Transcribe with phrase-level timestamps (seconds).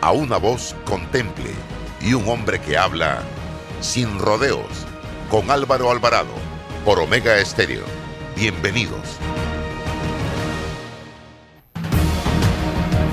[0.00, 1.50] a una voz contemple
[2.00, 3.22] y un hombre que habla
[3.80, 4.86] sin rodeos
[5.30, 6.32] con Álvaro Alvarado
[6.84, 7.84] por Omega Estéreo.
[8.36, 9.18] Bienvenidos.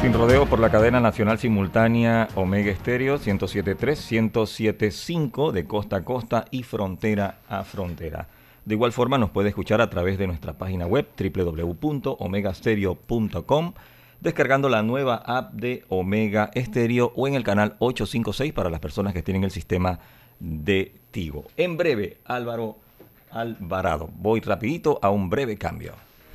[0.02, 6.46] Sin rodeo por la cadena nacional simultánea Omega Estéreo 107.3, 107.5 de costa a costa
[6.52, 8.30] y frontera a frontera.
[8.64, 13.74] De igual forma nos puede escuchar a través de nuestra página web www.omegastereo.com
[14.20, 19.14] descargando la nueva app de Omega Estéreo o en el canal 856 para las personas
[19.14, 20.00] que tienen el sistema
[20.40, 21.46] de Tigo.
[21.58, 22.78] En breve, Álvaro
[23.32, 24.10] Alvarado.
[24.16, 26.07] Voy rapidito a un breve cambio.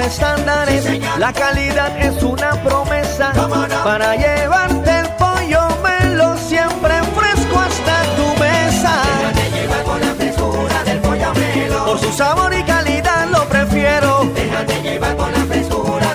[0.00, 1.00] estándares.
[1.18, 3.32] la calidad es una promesa.
[3.84, 9.02] Para llevarte el pollo melo siempre fresco hasta tu mesa.
[11.86, 14.24] Por su sabor y calidad lo prefiero.
[14.34, 16.14] Déjate llevar con la frescura.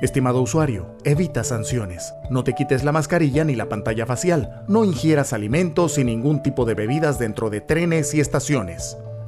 [0.00, 2.14] Estimado usuario, evita sanciones.
[2.30, 4.64] No te quites la mascarilla ni la pantalla facial.
[4.66, 8.96] No ingieras alimentos y ningún tipo de bebidas dentro de trenes y estaciones.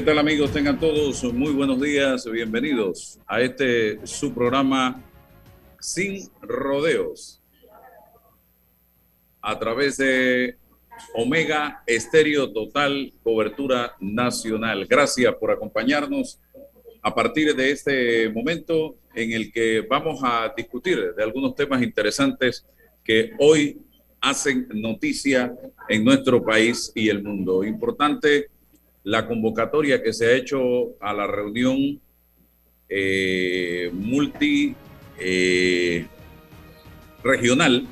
[0.00, 0.50] ¿Qué tal amigos?
[0.50, 5.04] Tengan todos muy buenos días, bienvenidos a este su programa
[5.78, 7.42] Sin Rodeos
[9.42, 10.56] a través de
[11.14, 14.86] Omega Estéreo Total Cobertura Nacional.
[14.86, 16.40] Gracias por acompañarnos
[17.02, 22.64] a partir de este momento en el que vamos a discutir de algunos temas interesantes
[23.04, 23.76] que hoy
[24.22, 25.54] hacen noticia
[25.90, 27.62] en nuestro país y el mundo.
[27.64, 28.48] Importante
[29.04, 32.00] la convocatoria que se ha hecho a la reunión
[32.88, 34.74] eh, multi
[35.18, 36.06] eh,
[37.22, 37.86] regional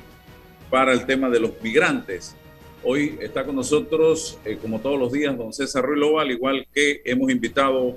[0.69, 2.35] para el tema de los migrantes.
[2.83, 7.01] Hoy está con nosotros, eh, como todos los días, don César Ruilova, al igual que
[7.03, 7.95] hemos invitado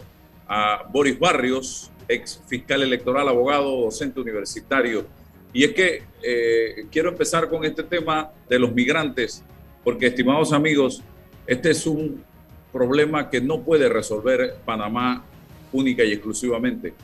[0.49, 5.07] a Boris Barrios, ex fiscal electoral, abogado, docente universitario.
[5.53, 9.45] Y es que eh, quiero empezar con este tema de los migrantes,
[9.85, 11.03] porque estimados amigos,
[11.47, 12.25] este es un
[12.73, 15.25] problema que no puede resolver Panamá
[15.73, 16.95] única y exclusivamente.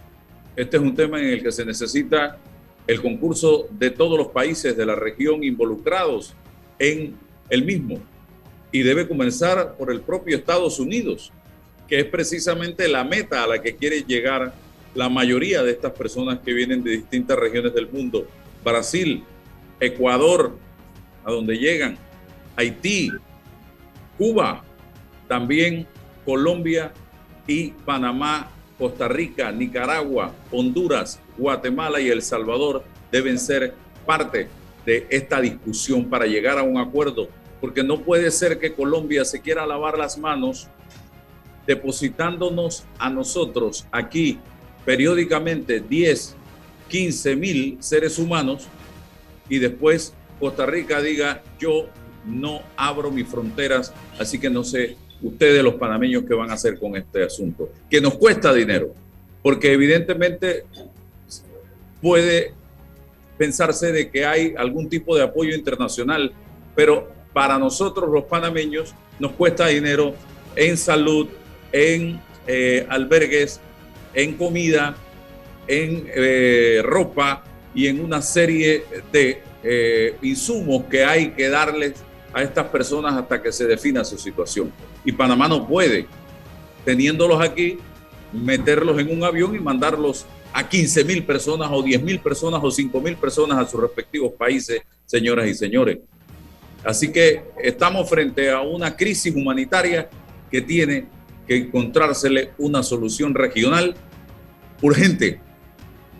[0.56, 2.38] Este es un tema en el que se necesita
[2.86, 6.34] el concurso de todos los países de la región involucrados
[6.78, 7.14] en
[7.50, 8.00] el mismo.
[8.72, 11.32] Y debe comenzar por el propio Estados Unidos,
[11.86, 14.54] que es precisamente la meta a la que quiere llegar
[14.94, 18.26] la mayoría de estas personas que vienen de distintas regiones del mundo.
[18.64, 19.22] Brasil,
[19.80, 20.56] Ecuador,
[21.24, 21.96] a donde llegan,
[22.56, 23.10] Haití,
[24.16, 24.64] Cuba,
[25.28, 25.86] también
[26.24, 26.92] Colombia
[27.46, 33.74] y Panamá, Costa Rica, Nicaragua, Honduras, Guatemala y El Salvador deben ser
[34.06, 34.48] parte
[34.84, 37.28] de esta discusión para llegar a un acuerdo,
[37.60, 40.68] porque no puede ser que Colombia se quiera lavar las manos
[41.66, 44.38] depositándonos a nosotros aquí
[44.86, 46.34] periódicamente 10,
[46.88, 48.68] 15 mil seres humanos
[49.50, 51.90] y después Costa Rica diga yo
[52.24, 56.78] no abro mis fronteras, así que no sé ustedes los panameños qué van a hacer
[56.78, 58.94] con este asunto, que nos cuesta dinero,
[59.42, 60.64] porque evidentemente
[62.00, 62.52] puede
[63.36, 66.32] pensarse de que hay algún tipo de apoyo internacional,
[66.74, 70.14] pero para nosotros los panameños nos cuesta dinero
[70.56, 71.28] en salud,
[71.72, 73.60] en eh, albergues,
[74.14, 74.96] en comida,
[75.66, 81.94] en eh, ropa y en una serie de eh, insumos que hay que darles
[82.32, 84.72] a estas personas hasta que se defina su situación.
[85.04, 86.06] Y Panamá no puede,
[86.84, 87.78] teniéndolos aquí,
[88.32, 92.70] meterlos en un avión y mandarlos a 15 mil personas o 10 mil personas o
[92.70, 95.98] 5 mil personas a sus respectivos países, señoras y señores.
[96.84, 100.08] Así que estamos frente a una crisis humanitaria
[100.50, 101.06] que tiene
[101.46, 103.94] que encontrársele una solución regional
[104.82, 105.40] urgente,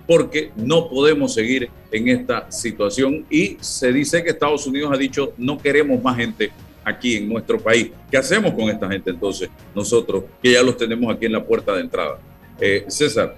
[0.07, 5.35] porque no podemos seguir en esta situación y se dice que Estados Unidos ha dicho
[5.37, 6.51] no queremos más gente
[6.89, 7.91] aquí en nuestro país.
[8.11, 11.73] ¿Qué hacemos con esta gente entonces nosotros que ya los tenemos aquí en la puerta
[11.73, 12.19] de entrada?
[12.61, 13.37] Eh, César.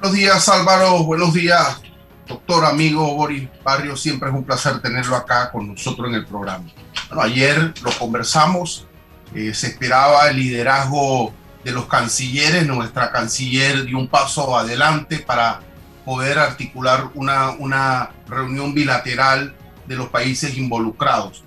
[0.00, 1.80] Buenos días Álvaro, buenos días
[2.26, 6.64] doctor amigo Boris Barrio, siempre es un placer tenerlo acá con nosotros en el programa.
[7.08, 8.86] Bueno, ayer lo conversamos,
[9.34, 11.32] eh, se esperaba el liderazgo
[11.62, 15.60] de los cancilleres, nuestra canciller dio un paso adelante para
[16.04, 19.54] poder articular una, una reunión bilateral
[19.86, 21.42] de los países involucrados.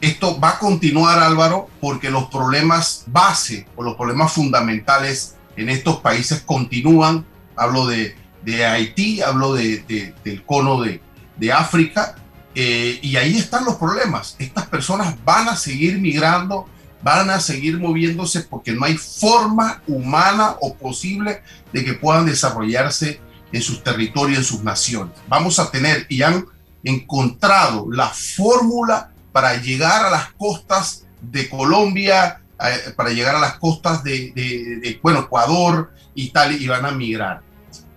[0.00, 5.98] Esto va a continuar, Álvaro, porque los problemas base o los problemas fundamentales en estos
[5.98, 7.24] países continúan.
[7.56, 11.00] Hablo de, de Haití, hablo de, de, del cono de,
[11.36, 12.14] de África,
[12.54, 14.36] eh, y ahí están los problemas.
[14.38, 16.66] Estas personas van a seguir migrando,
[17.02, 23.20] van a seguir moviéndose porque no hay forma humana o posible de que puedan desarrollarse
[23.52, 25.14] en sus territorios, en sus naciones.
[25.28, 26.46] Vamos a tener y han
[26.82, 33.58] encontrado la fórmula para llegar a las costas de Colombia, eh, para llegar a las
[33.58, 37.42] costas de, de, bueno, Ecuador y tal, y van a migrar.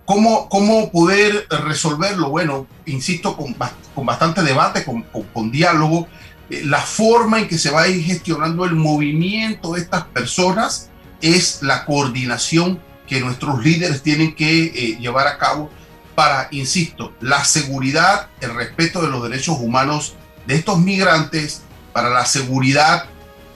[0.04, 2.28] ¿Cómo, cómo poder resolverlo?
[2.28, 3.56] Bueno, insisto, con,
[3.94, 6.08] con bastante debate, con, con, con diálogo,
[6.50, 10.90] eh, la forma en que se va a ir gestionando el movimiento de estas personas
[11.22, 15.70] es la coordinación que nuestros líderes tienen que eh, llevar a cabo
[16.14, 20.16] para, insisto, la seguridad, el respeto de los derechos humanos
[20.46, 23.06] de estos migrantes, para la seguridad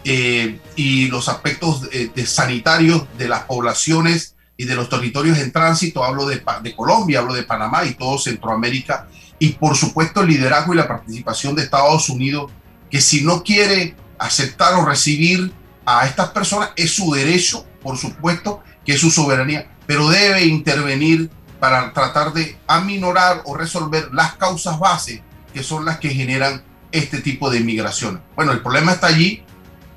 [0.04, 6.04] eh, y los aspectos de sanitarios de las poblaciones y de los territorios en tránsito.
[6.04, 9.08] Hablo de, de Colombia, hablo de Panamá y todo Centroamérica.
[9.38, 12.50] Y por supuesto el liderazgo y la participación de Estados Unidos,
[12.90, 15.52] que si no quiere aceptar o recibir
[15.86, 21.30] a estas personas, es su derecho, por supuesto, que es su soberanía, pero debe intervenir
[21.58, 25.22] para tratar de aminorar o resolver las causas base
[25.52, 26.62] que son las que generan
[26.94, 28.22] este tipo de migración.
[28.36, 29.42] Bueno, el problema está allí,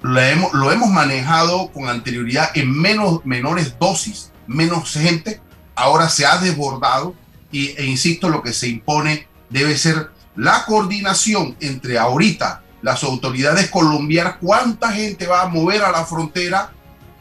[0.01, 5.39] lo hemos, lo hemos manejado con anterioridad en menos, menores dosis, menos gente,
[5.75, 7.13] ahora se ha desbordado
[7.51, 13.69] y, e insisto, lo que se impone debe ser la coordinación entre ahorita las autoridades
[13.69, 16.71] colombianas, cuánta gente va a mover a la frontera,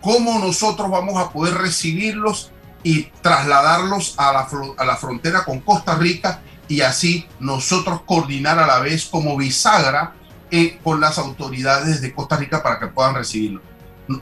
[0.00, 2.50] cómo nosotros vamos a poder recibirlos
[2.82, 8.66] y trasladarlos a la, a la frontera con Costa Rica y así nosotros coordinar a
[8.66, 10.14] la vez como bisagra
[10.50, 13.62] eh, con las autoridades de Costa Rica para que puedan recibirlo.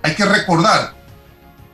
[0.02, 0.94] Hay que recordar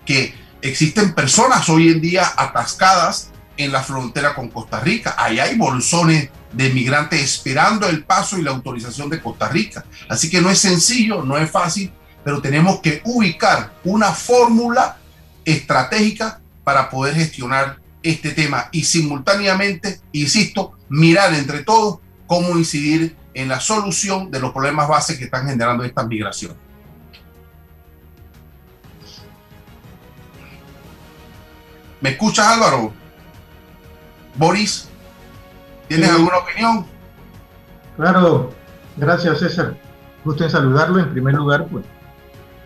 [0.04, 5.14] que existen personas hoy en día atascadas en la frontera con Costa Rica.
[5.16, 9.84] Ahí hay bolsones de migrantes esperando el paso y la autorización de Costa Rica.
[10.08, 11.92] Así que no es sencillo, no es fácil,
[12.24, 14.96] pero tenemos que ubicar una fórmula
[15.44, 23.48] estratégica para poder gestionar este tema y simultáneamente, insisto, mirar entre todos cómo incidir en
[23.48, 26.56] la solución de los problemas base que están generando esta migración.
[32.00, 32.92] ¿Me escuchas Álvaro?
[34.36, 34.88] Boris,
[35.88, 36.16] ¿tienes sí.
[36.16, 36.86] alguna opinión?
[37.96, 38.54] Claro,
[38.96, 39.76] gracias César.
[40.24, 40.98] Gusto en saludarlo.
[40.98, 41.84] En primer lugar, pues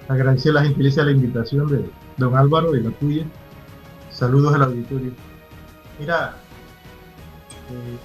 [0.08, 3.24] agradecer la gentileza de la invitación de don Álvaro y la tuya.
[4.14, 5.12] Saludos al auditorio.
[5.99, 6.35] Mira,
[7.71, 7.99] eh,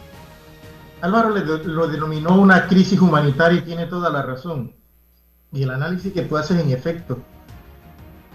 [1.02, 4.74] Álvaro lo denominó una crisis humanitaria y tiene toda la razón.
[5.52, 7.20] Y el análisis que tú haces en efecto,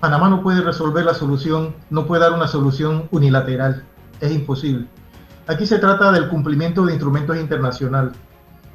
[0.01, 3.85] Panamá no puede resolver la solución, no puede dar una solución unilateral,
[4.21, 4.87] es imposible.
[5.49, 8.15] Aquí se trata del cumplimiento de instrumentos internacionales,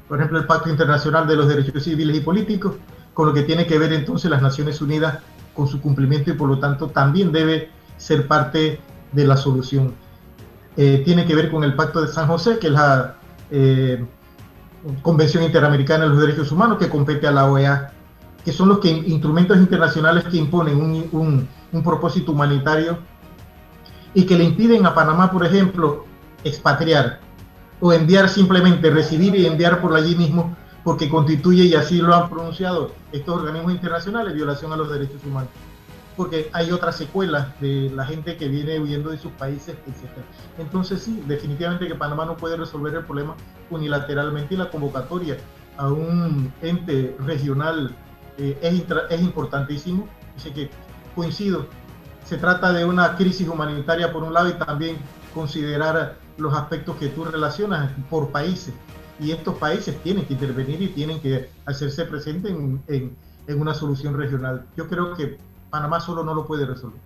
[0.10, 2.76] por ejemplo el Pacto Internacional de los Derechos Civiles y Políticos,
[3.14, 5.20] con lo que tiene que ver entonces las Naciones Unidas
[5.54, 8.80] con su cumplimiento y por lo tanto también debe ser parte
[9.12, 9.94] de la solución.
[10.78, 13.16] Eh, tiene que ver con el Pacto de San José, que es la
[13.52, 14.06] eh,
[15.02, 17.92] Convención Interamericana de los Derechos Humanos, que compete a la OEA,
[18.46, 23.00] que son los que, instrumentos internacionales que imponen un, un, un propósito humanitario
[24.14, 26.06] y que le impiden a Panamá, por ejemplo,
[26.44, 27.20] expatriar
[27.82, 32.30] o enviar simplemente, recibir y enviar por allí mismo, porque constituye, y así lo han
[32.30, 35.50] pronunciado estos organismos internacionales, violación a los derechos humanos
[36.20, 40.12] porque hay otras secuelas de la gente que viene huyendo de sus países, etc.
[40.58, 43.38] Entonces sí, definitivamente que Panamá no puede resolver el problema
[43.70, 45.38] unilateralmente y la convocatoria
[45.78, 47.96] a un ente regional
[48.38, 50.10] eh, es, es importantísimo.
[50.36, 50.70] Así que
[51.16, 51.68] coincido,
[52.26, 54.98] se trata de una crisis humanitaria por un lado y también
[55.34, 58.74] considerar los aspectos que tú relacionas por países.
[59.22, 63.16] Y estos países tienen que intervenir y tienen que hacerse presentes en, en,
[63.48, 64.66] en una solución regional.
[64.76, 65.38] Yo creo que
[65.70, 67.00] Panamá solo no lo puede resolver.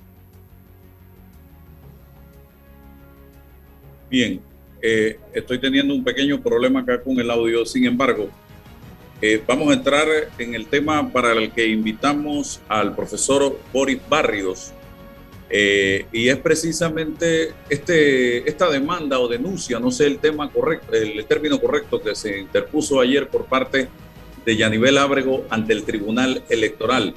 [4.09, 4.41] Bien,
[4.81, 8.29] eh, estoy teniendo un pequeño problema acá con el audio, sin embargo,
[9.21, 10.05] eh, vamos a entrar
[10.37, 14.73] en el tema para el que invitamos al profesor Boris Barrios.
[15.49, 21.25] Eh, y es precisamente este, esta demanda o denuncia, no sé el tema correcto, el
[21.25, 23.87] término correcto que se interpuso ayer por parte
[24.45, 27.13] de Yanivel Ábrego ante el Tribunal Electoral.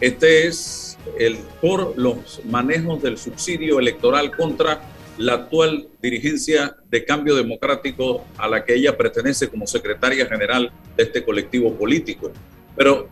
[0.00, 4.80] Este es el por los manejos del subsidio electoral contra
[5.18, 11.02] la actual dirigencia de Cambio Democrático a la que ella pertenece como secretaria general de
[11.02, 12.32] este colectivo político.
[12.74, 13.10] Pero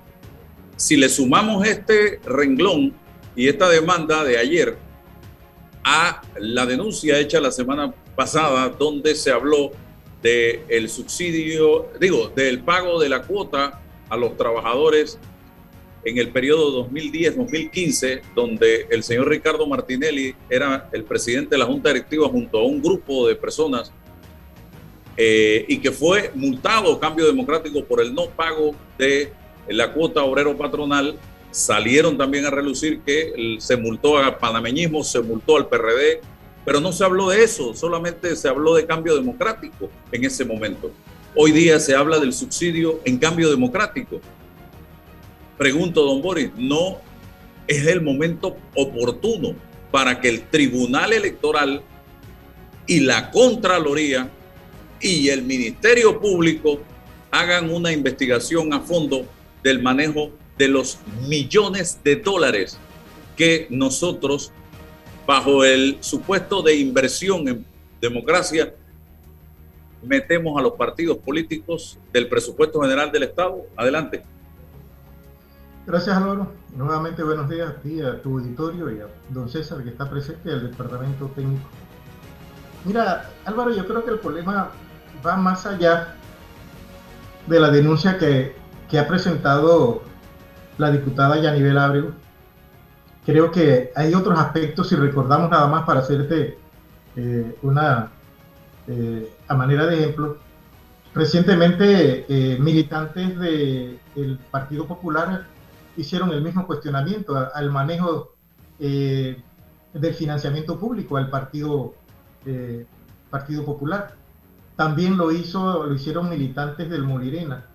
[0.77, 2.95] si le sumamos este renglón
[3.37, 4.79] y esta demanda de ayer
[5.85, 9.73] a la denuncia hecha la semana pasada donde se habló
[10.23, 15.19] del el subsidio, digo, del pago de la cuota a los trabajadores
[16.09, 21.91] en el periodo 2010-2015, donde el señor Ricardo Martinelli era el presidente de la Junta
[21.91, 23.93] Directiva junto a un grupo de personas
[25.17, 29.33] eh, y que fue multado Cambio Democrático por el no pago de
[29.69, 31.19] la cuota obrero patronal.
[31.51, 36.21] Salieron también a relucir que se multó al panameñismo, se multó al PRD,
[36.65, 40.91] pero no se habló de eso, solamente se habló de cambio democrático en ese momento.
[41.35, 44.21] Hoy día se habla del subsidio en cambio democrático.
[45.59, 46.99] Pregunto, don Boris, ¿no
[47.67, 49.55] es el momento oportuno
[49.91, 51.83] para que el Tribunal Electoral
[52.87, 54.31] y la Contraloría
[55.01, 56.81] y el Ministerio Público
[57.31, 59.27] hagan una investigación a fondo
[59.63, 60.99] del manejo de los
[61.29, 62.79] millones de dólares
[63.37, 64.53] que nosotros,
[65.27, 67.65] bajo el supuesto de inversión en
[68.01, 68.75] democracia,
[70.03, 73.67] metemos a los partidos políticos del presupuesto general del Estado.
[73.77, 74.23] Adelante.
[75.89, 76.53] Gracias Álvaro.
[76.77, 80.51] Nuevamente buenos días a ti, a tu auditorio y a don César que está presente
[80.51, 81.67] del departamento técnico.
[82.85, 84.69] Mira, Álvaro, yo creo que el problema
[85.27, 86.15] va más allá
[87.47, 88.55] de la denuncia que,
[88.99, 90.03] ha presentado
[90.77, 92.13] la diputada Yanibel Abreu.
[93.25, 96.59] Creo que hay otros aspectos, si recordamos nada más para hacerte
[97.17, 98.11] eh, una,
[98.89, 100.37] eh, a manera de ejemplo,
[101.15, 105.47] recientemente eh, militantes del Partido Popular
[105.99, 108.35] hicieron el mismo cuestionamiento al manejo
[108.79, 109.43] eh,
[109.93, 111.95] del financiamiento público al Partido,
[112.47, 112.87] eh,
[113.31, 114.15] Partido Popular.
[114.77, 117.67] También lo, hizo, lo hicieron militantes del Molirena.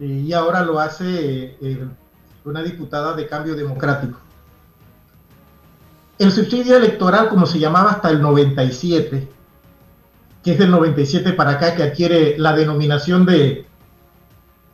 [0.00, 1.58] Eh, y ahora lo hace
[2.44, 4.18] una diputada de Cambio Democrático.
[6.18, 9.28] El subsidio electoral, como se llamaba hasta el 97,
[10.42, 13.66] que es del 97 para acá, que adquiere la denominación de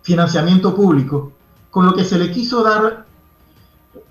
[0.03, 1.36] financiamiento público,
[1.77, 3.05] con lo que se le quiso dar,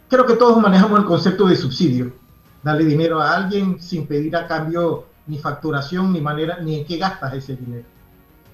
[0.08, 2.14] creo que todos manejamos el concepto de subsidio,
[2.62, 6.98] darle dinero a alguien sin pedir a cambio ni facturación, ni manera, ni en qué
[6.98, 7.88] gastas ese dinero.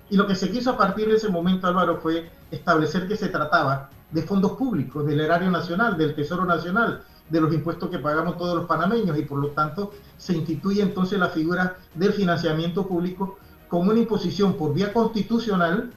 [0.09, 3.27] Y lo que se quiso a partir de ese momento, Álvaro, fue establecer que se
[3.27, 8.37] trataba de fondos públicos, del erario nacional, del Tesoro Nacional, de los impuestos que pagamos
[8.37, 13.37] todos los panameños y por lo tanto se instituye entonces la figura del financiamiento público
[13.67, 15.91] como una imposición por vía constitucional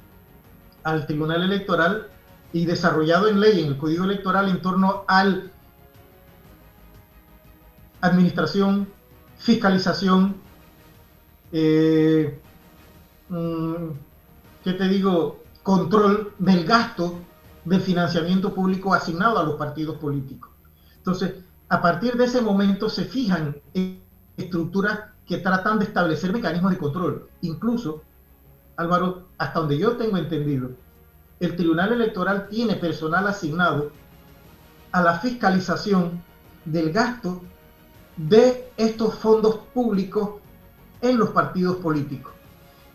[0.83, 2.09] al Tribunal Electoral
[2.55, 5.51] y desarrollado en ley en el Código Electoral en torno al
[8.01, 8.89] administración,
[9.39, 10.37] fiscalización,
[11.51, 12.41] eh,
[13.29, 13.75] mm,
[14.63, 15.43] ¿qué te digo?
[15.65, 17.19] Control del gasto
[17.65, 20.53] del financiamiento público asignado a los partidos políticos.
[20.97, 21.35] Entonces,
[21.69, 23.57] a partir de ese momento se fijan
[24.37, 27.29] estructuras que tratan de establecer mecanismos de control.
[27.41, 28.03] Incluso,
[28.77, 30.71] Álvaro, hasta donde yo tengo entendido,
[31.45, 33.91] el Tribunal Electoral tiene personal asignado
[34.93, 36.23] a la fiscalización
[36.65, 37.43] del gasto
[38.17, 40.41] de estos fondos públicos
[41.01, 42.33] en los partidos políticos.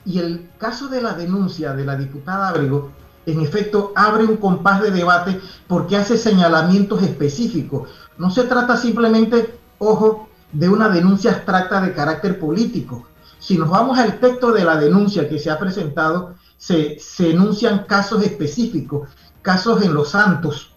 [0.05, 2.91] Y el caso de la denuncia de la diputada Abrego,
[3.25, 7.89] en efecto, abre un compás de debate porque hace señalamientos específicos.
[8.17, 13.05] No se trata simplemente, ojo, de una denuncia abstracta de carácter político.
[13.39, 18.21] Si nos vamos al texto de la denuncia que se ha presentado, se, enuncian casos
[18.21, 19.09] específicos,
[19.41, 20.73] casos en Los Santos,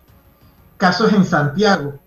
[0.77, 1.99] casos en Santiago,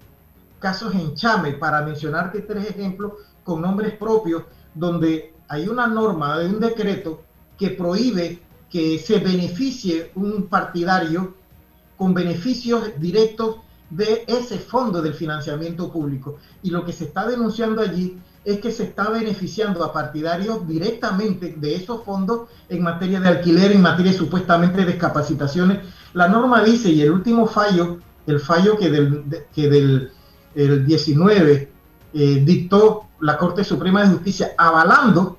[0.60, 6.48] casos en Chame, para mencionarte tres ejemplos con nombres propios, donde hay una norma de
[6.48, 7.22] un decreto
[7.58, 11.36] que prohíbe que se beneficie un partidario
[11.98, 13.58] con beneficios directos
[13.90, 16.38] de ese fondo del financiamiento público.
[16.64, 21.56] Y lo que se está denunciando allí es que se está beneficiando a partidarios directamente
[21.58, 25.80] de esos fondos en materia de alquiler, en materia supuestamente de discapacitaciones.
[26.14, 30.12] La norma dice, y el último fallo, el fallo que del, que del
[30.54, 31.72] el 19
[32.14, 35.38] eh, dictó la Corte Suprema de Justicia, avalando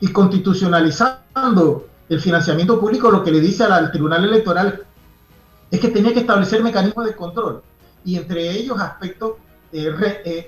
[0.00, 4.82] y constitucionalizando el financiamiento público, lo que le dice al Tribunal Electoral
[5.70, 7.62] es que tenía que establecer mecanismos de control
[8.04, 9.32] y entre ellos aspectos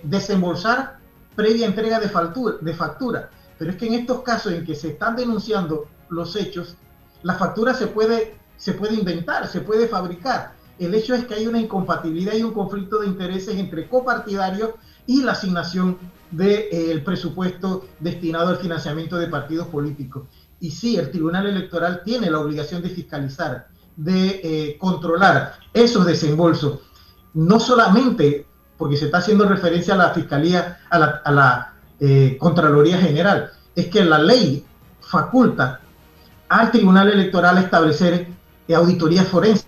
[0.02, 0.98] desembolsar
[1.37, 3.31] previa entrega de factura, de factura.
[3.59, 6.77] Pero es que en estos casos en que se están denunciando los hechos,
[7.22, 10.55] la factura se puede, se puede inventar, se puede fabricar.
[10.79, 14.70] El hecho es que hay una incompatibilidad y un conflicto de intereses entre copartidarios
[15.07, 15.99] y la asignación
[16.31, 20.25] del eh, presupuesto destinado al financiamiento de partidos políticos.
[20.61, 26.81] Y sí, el Tribunal Electoral tiene la obligación de fiscalizar, de eh, controlar esos desembolsos,
[27.35, 33.50] no solamente porque se está haciendo referencia a la Fiscalía, a la, eh, Contraloría General,
[33.74, 34.64] es que la ley
[35.00, 35.80] faculta
[36.48, 38.28] al Tribunal Electoral establecer
[38.74, 39.66] auditorías forenses,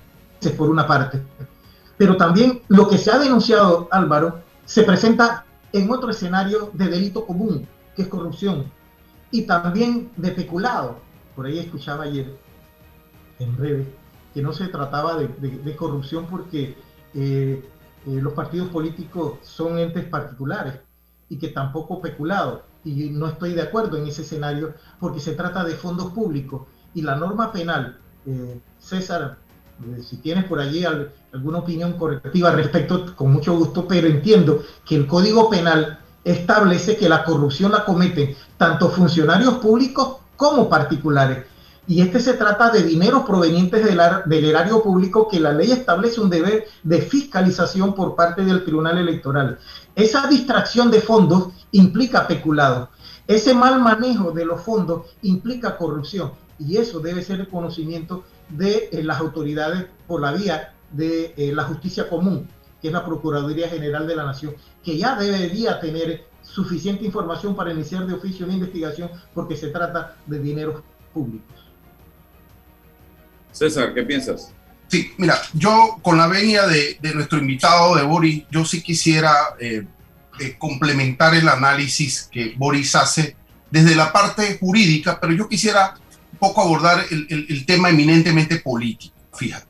[0.56, 1.22] por una parte.
[1.96, 7.26] Pero también lo que se ha denunciado, Álvaro, se presenta en otro escenario de delito
[7.26, 7.66] común,
[7.96, 8.70] que es corrupción,
[9.30, 11.00] y también de peculado.
[11.34, 12.36] Por ahí escuchaba ayer,
[13.38, 13.86] en breve,
[14.34, 16.76] que no se trataba de, corrupción porque
[17.14, 17.68] eh,
[18.06, 20.74] eh, los partidos políticos son entes particulares
[21.28, 22.62] y que tampoco peculado.
[22.84, 26.62] Y no estoy de acuerdo en ese escenario porque se trata de fondos públicos
[26.94, 29.36] y la norma penal, eh, César,
[30.02, 34.96] si tienes por allí alguna opinión correctiva al respecto, con mucho gusto, pero entiendo que
[34.96, 41.44] el Código Penal establece que la corrupción la cometen tanto funcionarios públicos como particulares.
[41.88, 46.20] Y este se trata de dinero provenientes del, del, erario público que la ley establece
[46.20, 49.58] un deber de fiscalización por parte del Tribunal Electoral.
[49.96, 52.90] Esa distracción de fondos implica peculado.
[53.26, 56.32] Ese mal manejo de los fondos implica corrupción.
[56.58, 61.52] Y eso debe ser el conocimiento de eh, las autoridades por la vía de eh,
[61.54, 62.48] la justicia común,
[62.82, 67.72] que es la Procuraduría General de la Nación, que ya debería tener suficiente información para
[67.72, 70.82] iniciar de oficio una investigación porque se trata de dineros
[71.14, 71.57] públicos.
[73.58, 74.52] César, ¿qué piensas?
[74.86, 79.84] Sí, mira, yo con la venia de, nuestro invitado, de Boris, yo sí quisiera eh,
[80.58, 83.36] complementar el análisis que Boris hace
[83.70, 85.94] desde la parte jurídica, pero yo quisiera
[86.38, 89.66] poco abordar el, tema eminentemente político, fíjate.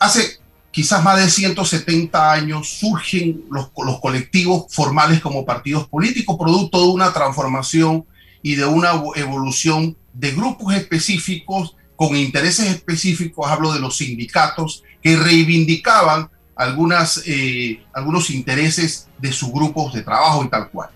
[0.00, 0.38] Hace
[0.72, 6.88] quizás más de 170 años surgen los, los colectivos formales como partidos políticos, producto de
[6.88, 8.04] una transformación
[8.42, 15.16] y de una evolución de grupos específicos con intereses específicos, hablo de los sindicatos, que
[15.16, 20.90] reivindicaban algunas, eh, algunos intereses de sus grupos de trabajo y tal cual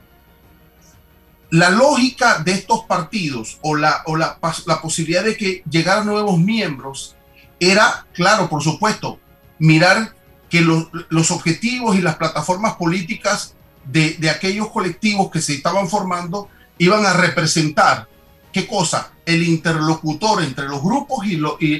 [1.52, 6.38] la lógica de estos partidos o, la, o la, la, posibilidad de que llegaran nuevos
[6.38, 7.14] miembros
[7.60, 9.20] era, claro, por supuesto,
[9.58, 10.14] mirar
[10.48, 15.90] que los, los objetivos y las plataformas políticas de, de, aquellos colectivos que se estaban
[15.90, 18.08] formando iban a representar,
[18.50, 19.11] ¿qué cosa?
[19.24, 21.36] El interlocutor entre los grupos y,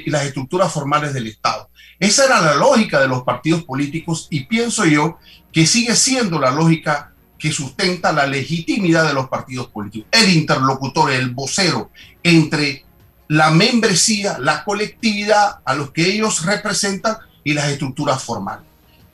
[0.09, 1.69] las estructuras formales del Estado.
[1.99, 5.17] Esa era la lógica de los partidos políticos y pienso yo
[5.51, 11.11] que sigue siendo la lógica que sustenta la legitimidad de los partidos políticos, el interlocutor,
[11.11, 11.91] el vocero
[12.23, 12.85] entre
[13.27, 18.65] la membresía, la colectividad a los que ellos representan y las estructuras formales.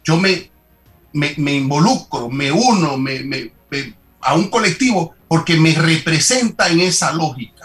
[0.03, 0.51] Yo me,
[1.13, 2.97] me, involucro, me uno
[4.21, 7.58] a un colectivo porque me representa en esa lógica.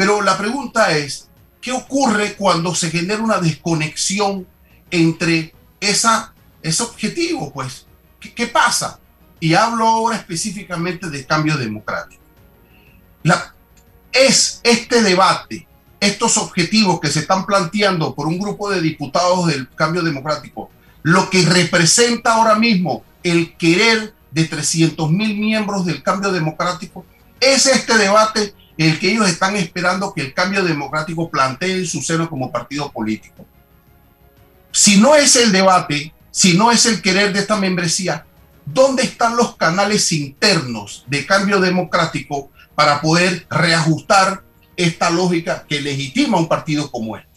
[0.00, 1.28] Pero la pregunta es,
[1.60, 4.46] ¿qué ocurre cuando se genera una desconexión
[4.90, 6.32] entre esa,
[6.62, 7.52] ese objetivo?
[7.52, 7.84] Pues,
[8.18, 8.98] ¿qué, pasa?
[9.40, 12.22] y hablo ahora específicamente de cambio democrático.
[14.10, 15.68] Es este debate,
[16.00, 20.70] estos objetivos que se están planteando por un grupo de diputados del cambio democrático,
[21.02, 27.04] lo que representa ahora mismo el querer de 300 mil miembros del cambio democrático,
[27.38, 28.54] es este debate
[28.88, 32.90] el que ellos están esperando que el cambio democrático plantee en su seno como partido
[32.90, 33.46] político.
[34.72, 38.24] Si no es el debate, si no es el querer de esta membresía,
[38.72, 44.44] ¿Dónde están los canales internos de cambio democrático para poder reajustar
[44.76, 47.28] esta lógica que legitima un partido como este?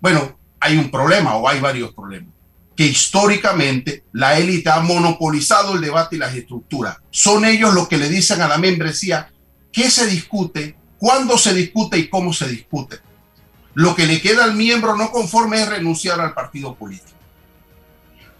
[0.00, 2.32] Bueno, hay un problema o hay varios problemas.
[2.76, 6.98] Que históricamente la élite ha monopolizado el debate y las estructuras.
[7.10, 9.30] Son ellos los que le dicen a la membresía
[9.74, 13.00] qué se discute, cuándo se discute y cómo se discute.
[13.74, 17.10] Lo que le queda al miembro no conforme es renunciar al partido político.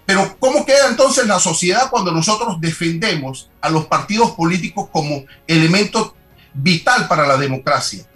[0.07, 6.14] Pero ¿cómo queda entonces la sociedad cuando nosotros defendemos a los partidos políticos como elemento
[6.53, 8.07] vital para la democracia?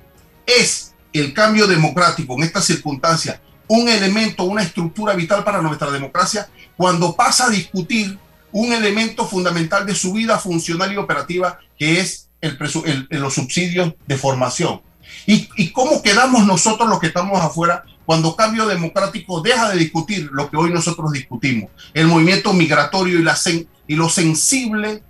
[0.47, 6.49] ¿Es el cambio democrático en esta circunstancia un elemento, una estructura vital para nuestra democracia
[6.77, 8.19] cuando pasa a discutir
[8.53, 14.17] un elemento fundamental de su vida funcional y operativa que es el, los subsidios de
[14.17, 14.81] formación?
[15.27, 20.31] ¿Y, ¿Y cómo quedamos nosotros los que estamos afuera cuando cambio democrático deja de discutir
[20.33, 25.03] lo que hoy nosotros discutimos, el movimiento migratorio y y lo sensible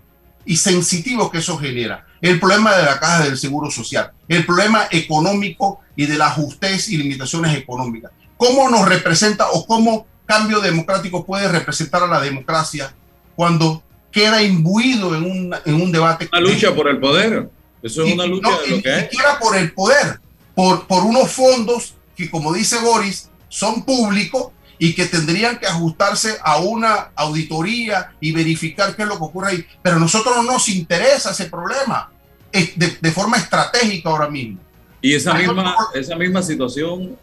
[0.45, 2.07] y sensitivo que eso genera.
[2.21, 6.89] El problema de la caja del seguro social, el problema económico y de la justez
[6.89, 8.11] y limitaciones económicas.
[8.37, 12.93] ¿Cómo nos representa o cómo cambio democrático puede representar a la democracia
[13.37, 13.83] cuando
[14.13, 16.29] queda imbuido en un, en un debate?
[16.33, 17.49] Una lucha por el poder.
[17.83, 20.21] Eso es una lucha no, de lo que ni siquiera por el poder,
[20.55, 24.49] por, por unos fondos que, como dice Boris, son públicos
[24.81, 29.49] y que tendrían que ajustarse a una auditoría y verificar qué es lo que ocurre
[29.51, 29.67] ahí.
[29.83, 32.11] Pero a nosotros no nos interesa ese problema
[32.53, 34.59] de, de forma estratégica ahora mismo.
[35.01, 37.17] Y esa Hay misma, otro- esa misma situación,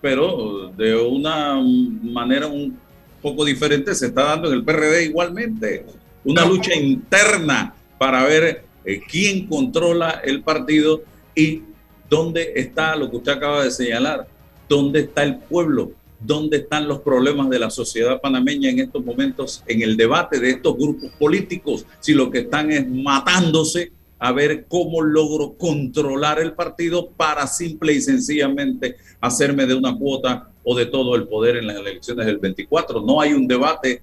[0.00, 1.54] pero de una
[2.02, 2.78] manera un
[3.22, 5.86] poco diferente, se está dando en el PRD igualmente.
[6.24, 11.02] Una lucha interna para ver eh, quién controla el partido
[11.34, 11.62] y
[12.08, 14.26] dónde está lo que usted acaba de señalar,
[14.68, 19.62] dónde está el pueblo, dónde están los problemas de la sociedad panameña en estos momentos,
[19.66, 24.66] en el debate de estos grupos políticos, si lo que están es matándose a ver
[24.68, 30.86] cómo logro controlar el partido para simple y sencillamente hacerme de una cuota o de
[30.86, 33.02] todo el poder en las elecciones del 24.
[33.02, 34.02] No hay un debate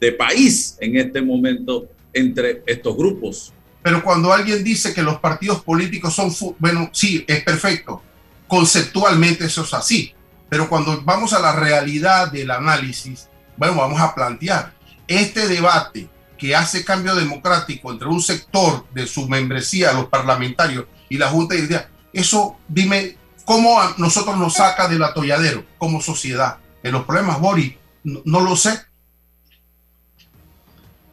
[0.00, 3.52] de país en este momento entre estos grupos.
[3.82, 8.02] Pero cuando alguien dice que los partidos políticos son, bueno, sí, es perfecto.
[8.48, 10.12] Conceptualmente eso es así.
[10.48, 14.72] Pero cuando vamos a la realidad del análisis, bueno, vamos a plantear
[15.06, 21.18] este debate que hace cambio democrático entre un sector de su membresía, los parlamentarios y
[21.18, 26.58] la Junta Directiva, eso dime cómo a nosotros nos saca del atolladero como sociedad.
[26.82, 28.78] En los problemas, Boris, no lo sé.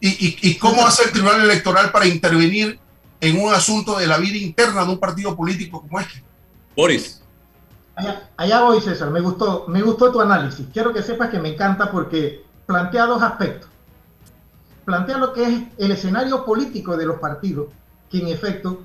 [0.03, 2.77] ¿Y, y, y cómo hace el Tribunal Electoral para intervenir
[3.21, 6.21] en un asunto de la vida interna de un partido político como este?
[6.75, 7.21] Boris.
[7.95, 9.11] Allá, allá voy, César.
[9.11, 10.67] Me gustó, me gustó tu análisis.
[10.73, 13.69] Quiero que sepas que me encanta porque plantea dos aspectos.
[14.83, 17.67] Plantea lo que es el escenario político de los partidos,
[18.11, 18.81] que en efecto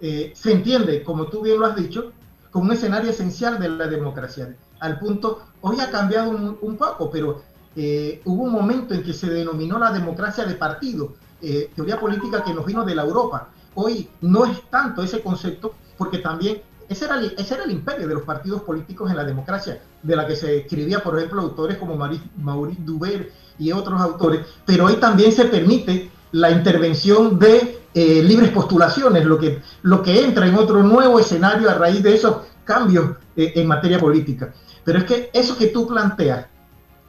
[0.00, 2.12] eh, se entiende, como tú bien lo has dicho,
[2.52, 4.54] como un escenario esencial de la democracia.
[4.78, 7.42] Al punto, hoy ha cambiado un, un poco, pero
[7.76, 12.44] eh, hubo un momento en que se denominó la democracia de partido, eh, teoría política
[12.44, 13.48] que nos vino de la Europa.
[13.74, 18.06] Hoy no es tanto ese concepto, porque también ese era, el, ese era el imperio
[18.06, 21.76] de los partidos políticos en la democracia, de la que se escribía, por ejemplo, autores
[21.78, 28.22] como Maurice, Duber y otros autores, pero hoy también se permite la intervención de eh,
[28.22, 32.38] libres postulaciones, lo que, lo que entra en otro nuevo escenario a raíz de esos
[32.64, 34.52] cambios en materia política.
[34.84, 36.46] Pero es que eso que tú planteas,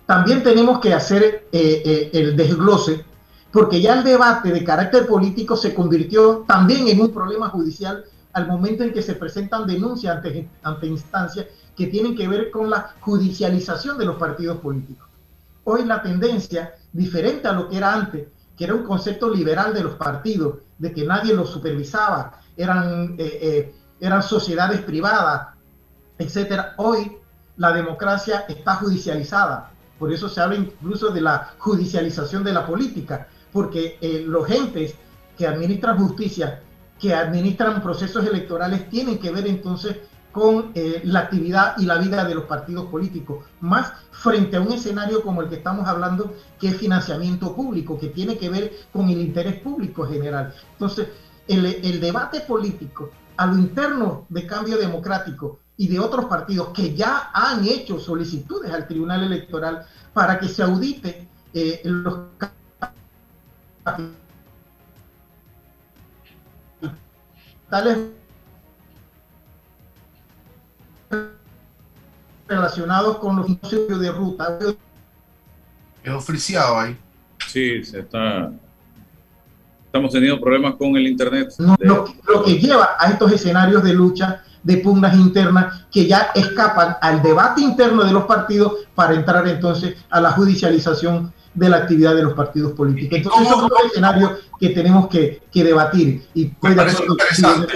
[0.05, 3.03] también tenemos que hacer eh, eh, el desglose,
[3.51, 8.47] porque ya el debate de carácter político se convirtió también en un problema judicial al
[8.47, 10.21] momento en que se presentan denuncias
[10.61, 15.07] ante, instancias que tienen que ver con la judicialización de los partidos políticos.
[15.63, 19.83] Hoy la tendencia, diferente a lo que era antes, que era un concepto liberal de
[19.83, 25.55] los partidos, de que nadie los supervisaba, eran, eh, eran sociedades privadas,
[26.17, 26.73] etcétera.
[26.77, 27.17] Hoy
[27.57, 29.71] la democracia está judicializada.
[29.99, 34.95] Por eso se habla incluso de la judicialización de la política, porque eh, los entes
[35.37, 36.61] que administran justicia,
[36.99, 39.97] que administran procesos electorales, tienen que ver entonces
[40.31, 44.73] con eh, la actividad y la vida de los partidos políticos, más frente a un
[44.73, 49.09] escenario como el que estamos hablando, que es financiamiento público, que tiene que ver con
[49.09, 50.53] el interés público general.
[50.73, 51.07] Entonces,
[51.47, 56.95] el, el debate político a lo interno de cambio democrático y de otros partidos que
[56.95, 62.19] ya han hecho solicitudes al Tribunal Electoral para que se audite eh, los
[67.69, 67.97] tales
[72.47, 74.59] relacionados con los negocios de ruta.
[76.03, 76.97] Es oficiado ahí.
[77.47, 78.51] Sí, se está.
[79.85, 81.53] Estamos teniendo problemas con el internet.
[81.57, 86.31] No, lo, lo, que lleva a estos escenarios de lucha, de pugnas internas, que ya
[86.33, 91.77] escapan al debate interno de los partidos para entrar entonces a la judicialización de la
[91.77, 93.17] actividad de los partidos políticos.
[93.17, 96.27] Entonces, son los escenarios que tenemos que, que debatir.
[96.33, 97.67] Y me parece, interesante,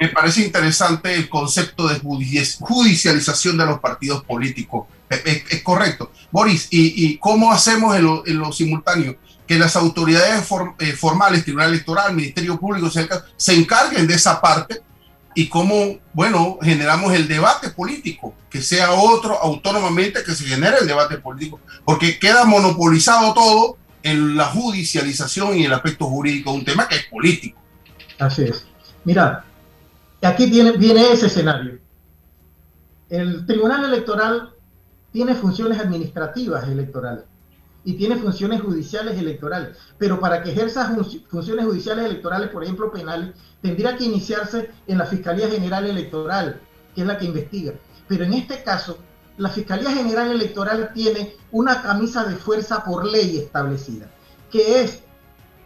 [0.00, 4.86] me parece interesante el concepto de judicialización de los partidos políticos.
[5.10, 6.10] Es, es, es correcto.
[6.32, 9.16] Boris, ¿y, ¿y, cómo hacemos en lo, en lo simultáneo?
[9.46, 14.40] Que las autoridades form, eh, formales, Tribunal Electoral, Ministerio Público, se, se encarguen de esa
[14.40, 14.82] parte
[15.34, 20.86] y cómo, bueno, generamos el debate político, que sea otro autónomamente que se genere el
[20.86, 26.64] debate político, porque queda monopolizado todo en la judicialización y el aspecto jurídico de un
[26.64, 27.60] tema que es político.
[28.18, 28.66] Así es.
[29.04, 29.44] Mira,
[30.22, 31.78] aquí viene ese escenario.
[33.08, 34.50] El Tribunal Electoral
[35.12, 37.24] tiene funciones administrativas electorales.
[37.84, 39.76] Y tiene funciones judiciales electorales.
[39.98, 40.94] Pero para que ejerza
[41.28, 46.60] funciones judiciales electorales, por ejemplo penales, tendría que iniciarse en la Fiscalía General Electoral,
[46.94, 47.74] que es la que investiga.
[48.06, 48.98] Pero en este caso,
[49.36, 54.10] la Fiscalía General Electoral tiene una camisa de fuerza por ley establecida,
[54.50, 55.00] que es,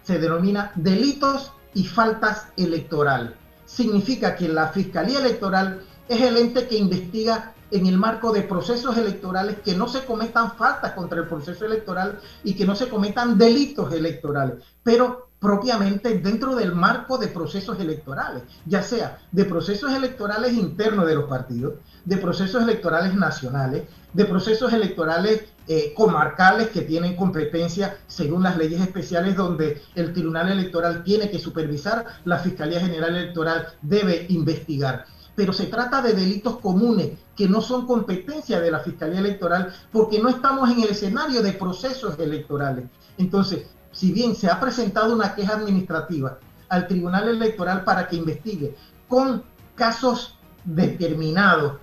[0.02, 3.32] se denomina delitos y faltas electorales.
[3.64, 8.96] Significa que la Fiscalía Electoral es el ente que investiga en el marco de procesos
[8.96, 13.38] electorales que no se cometan faltas contra el proceso electoral y que no se cometan
[13.38, 20.52] delitos electorales, pero propiamente dentro del marco de procesos electorales, ya sea de procesos electorales
[20.52, 23.82] internos de los partidos, de procesos electorales nacionales,
[24.12, 30.52] de procesos electorales eh, comarcales que tienen competencia según las leyes especiales donde el Tribunal
[30.52, 35.06] Electoral tiene que supervisar, la Fiscalía General Electoral debe investigar.
[35.34, 40.20] Pero se trata de delitos comunes que no son competencia de la Fiscalía Electoral porque
[40.20, 42.84] no estamos en el escenario de procesos electorales.
[43.18, 48.74] Entonces, si bien se ha presentado una queja administrativa al Tribunal Electoral para que investigue
[49.08, 51.78] con casos determinados,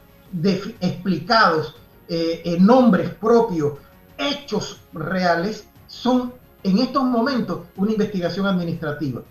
[0.82, 1.76] explicados,
[2.08, 3.74] eh, en nombres propios,
[4.18, 6.34] hechos reales, son
[6.64, 9.22] en estos momentos una investigación administrativa.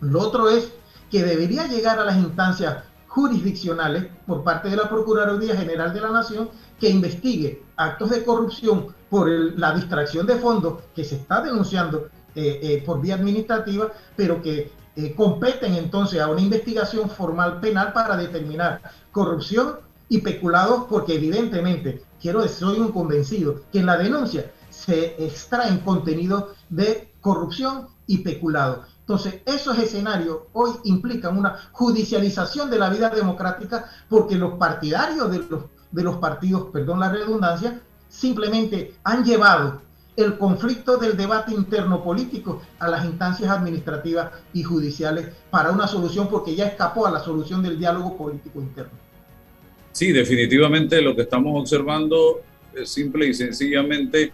[0.00, 0.72] Lo otro es
[1.10, 6.10] que debería llegar a las instancias jurisdiccionales por parte de la Procuraduría General de la
[6.10, 6.48] Nación
[6.80, 12.58] que investigue actos de corrupción por la distracción de fondos que se está denunciando eh,
[12.62, 18.16] eh, por vía administrativa, pero que eh, competen entonces a una investigación formal penal para
[18.16, 19.76] determinar corrupción
[20.08, 25.80] y peculados, porque evidentemente, quiero decir, soy un convencido, que en la denuncia se extraen
[25.80, 28.84] contenidos de corrupción y peculado.
[29.02, 35.38] Entonces, esos escenarios hoy implican una judicialización de la vida democrática porque los partidarios de
[35.38, 39.82] los, de los partidos, perdón la redundancia, simplemente han llevado
[40.16, 46.28] el conflicto del debate interno político a las instancias administrativas y judiciales para una solución
[46.28, 48.92] porque ya escapó a la solución del diálogo político interno.
[49.90, 52.40] Sí, definitivamente lo que estamos observando
[52.74, 54.32] es simple y sencillamente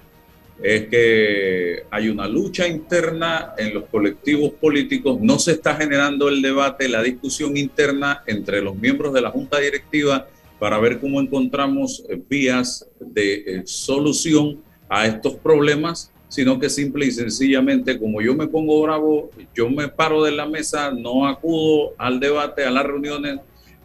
[0.63, 6.43] es que hay una lucha interna en los colectivos políticos, no se está generando el
[6.43, 10.27] debate, la discusión interna entre los miembros de la Junta Directiva
[10.59, 17.07] para ver cómo encontramos eh, vías de eh, solución a estos problemas, sino que simple
[17.07, 21.93] y sencillamente, como yo me pongo bravo, yo me paro de la mesa, no acudo
[21.97, 23.39] al debate, a las reuniones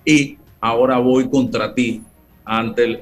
[0.04, 2.02] y ahora voy contra ti
[2.46, 3.00] ante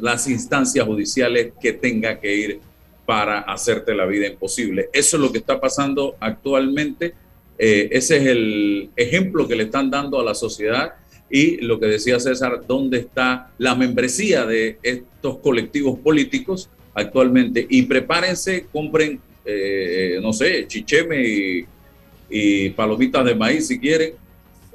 [0.00, 2.60] las instancias judiciales que tenga que ir
[3.08, 4.90] para hacerte la vida imposible.
[4.92, 7.14] Eso es lo que está pasando actualmente.
[7.58, 10.92] Eh, ese es el ejemplo que le están dando a la sociedad
[11.30, 17.66] y lo que decía César, ¿dónde está la membresía de estos colectivos políticos actualmente?
[17.70, 21.64] Y prepárense, compren, eh, no sé, chicheme
[22.28, 24.16] y, palomitas de maíz si quieren,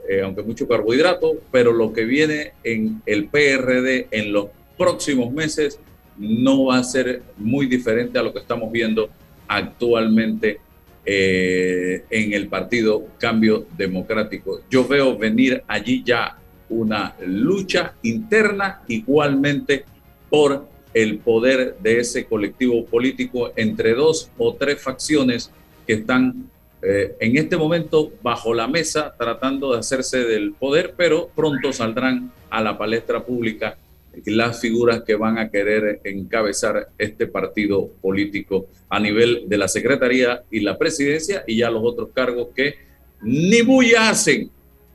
[0.10, 5.80] eh, aunque mucho carbohidrato, pero lo que viene en el PRD en los próximos meses
[6.18, 9.10] no va a ser muy diferente a lo que estamos viendo
[9.48, 10.60] actualmente
[11.06, 14.62] eh, en el partido Cambio Democrático.
[14.70, 16.38] Yo veo venir allí ya
[16.70, 19.86] una lucha interna igualmente
[20.30, 25.52] por el poder de ese colectivo político entre dos o tres facciones
[25.86, 26.50] que están
[26.82, 32.32] eh, en este momento bajo la mesa tratando de hacerse del poder, pero pronto saldrán
[32.50, 33.78] a la palestra pública
[34.26, 40.44] las figuras que van a querer encabezar este partido político a nivel de la Secretaría
[40.52, 42.76] y la Presidencia y ya los otros cargos que
[43.22, 44.50] ni bulla hacen,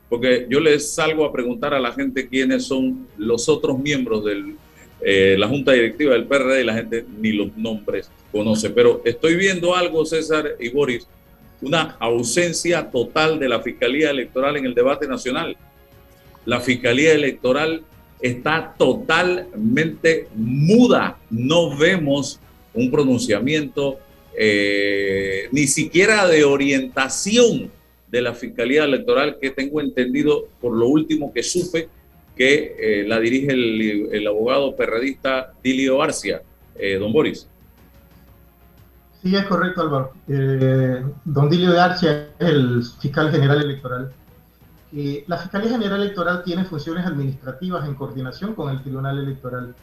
[0.09, 4.55] porque yo les salgo a preguntar a la gente quiénes son los otros miembros de
[5.01, 8.71] eh, la Junta Directiva del PRD y la gente ni los nombres conoce.
[8.71, 11.07] Pero estoy viendo algo, César y Boris,
[11.61, 15.57] una ausencia total de la Fiscalía Electoral en el debate nacional.
[16.45, 17.83] La Fiscalía Electoral
[18.21, 21.19] está totalmente muda.
[21.31, 22.41] No vemos
[22.75, 23.99] un pronunciamiento
[24.37, 27.71] eh, ni siquiera de orientación
[28.09, 31.89] de la Fiscalía Electoral que tengo entendido por lo último que supe
[32.37, 36.43] que eh, la dirige el, abogado perredista Dilio Arcia,
[36.77, 37.49] eh, don Boris.
[39.21, 40.13] Sí, es correcto, Álvaro.
[41.25, 44.13] don Dilio Arcia es el fiscal general electoral
[44.92, 49.74] la Fiscalía General Electoral tiene funciones administrativas en coordinación con el Tribunal Electoral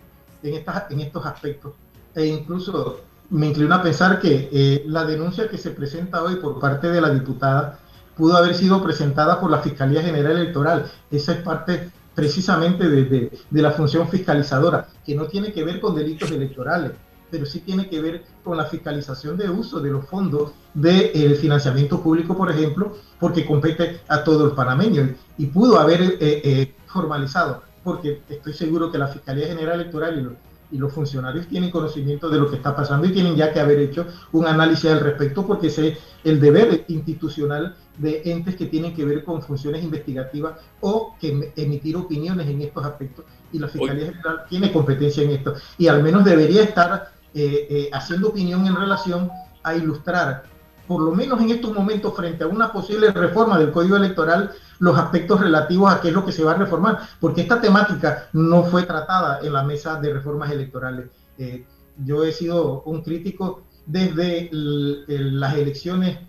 [0.42, 1.74] en, estas, en estos aspectos.
[2.16, 6.60] E incluso me inclino a pensar que eh, la denuncia que se presenta hoy por
[6.60, 7.80] parte de la diputada
[8.16, 10.92] pudo haber sido presentada por la Fiscalía General Electoral.
[11.12, 16.32] Esa es parte precisamente de, la función fiscalizadora, que no tiene que ver con delitos
[16.32, 16.94] electorales.
[17.30, 22.02] Pero sí tiene que ver con la fiscalización de uso de los fondos del financiamiento
[22.02, 25.10] público, por ejemplo, porque compete a todo el panameño.
[25.38, 30.22] Y pudo haber eh, eh, formalizado, porque estoy seguro que la Fiscalía General Electoral y
[30.22, 30.34] los,
[30.72, 33.80] y los funcionarios tienen conocimiento de lo que está pasando y tienen ya que haber
[33.80, 35.80] hecho un análisis al respecto porque es
[36.24, 41.96] el deber institucional de entes que tienen que ver con funciones investigativas o que emitir
[41.96, 43.26] opiniones en estos aspectos.
[43.52, 45.54] Y la Fiscalía General tiene competencia en esto.
[45.78, 49.30] Y al menos debería estar eh, eh, haciendo opinión en relación
[49.62, 50.44] a ilustrar,
[50.88, 54.98] por lo menos en estos momentos, frente a una posible reforma del Código Electoral, los
[54.98, 58.64] aspectos relativos a qué es lo que se va a reformar, porque esta temática no
[58.64, 61.10] fue tratada en la mesa de reformas electorales.
[61.38, 61.66] Eh,
[62.06, 66.20] yo he sido un crítico desde las elecciones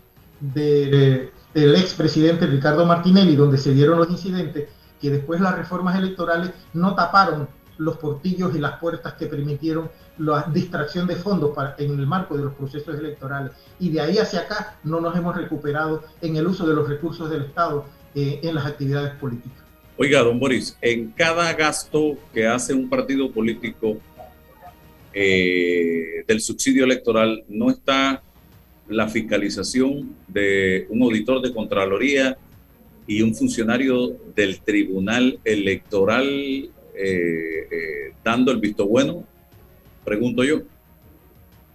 [0.41, 4.67] del expresidente Ricardo Martinelli, donde se dieron los incidentes,
[4.99, 7.47] que después las reformas electorales no taparon
[7.77, 12.37] los portillos y las puertas que permitieron la distracción de fondos para, en el marco
[12.37, 13.51] de los procesos electorales.
[13.79, 17.29] Y de ahí hacia acá no nos hemos recuperado en el uso de los recursos
[17.29, 19.63] del Estado eh, en las actividades políticas.
[19.97, 23.97] Oiga, don Boris, en cada gasto que hace un partido político
[25.13, 28.21] eh, del subsidio electoral no está
[28.87, 32.37] la fiscalización de un auditor de Contraloría
[33.07, 39.23] y un funcionario del Tribunal Electoral eh, dando el visto bueno,
[40.03, 40.61] pregunto yo.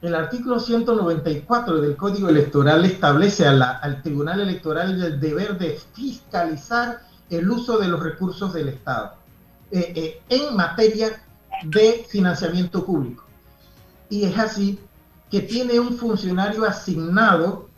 [0.03, 7.49] El artículo 194 del Código Electoral establece al Tribunal Electoral el deber de fiscalizar el
[7.49, 9.14] uso de los recursos del Estado
[9.70, 11.23] eh, eh, en materia
[11.64, 13.25] de financiamiento público.
[14.11, 14.79] Y es así
[15.31, 17.68] que tiene un funcionario asignado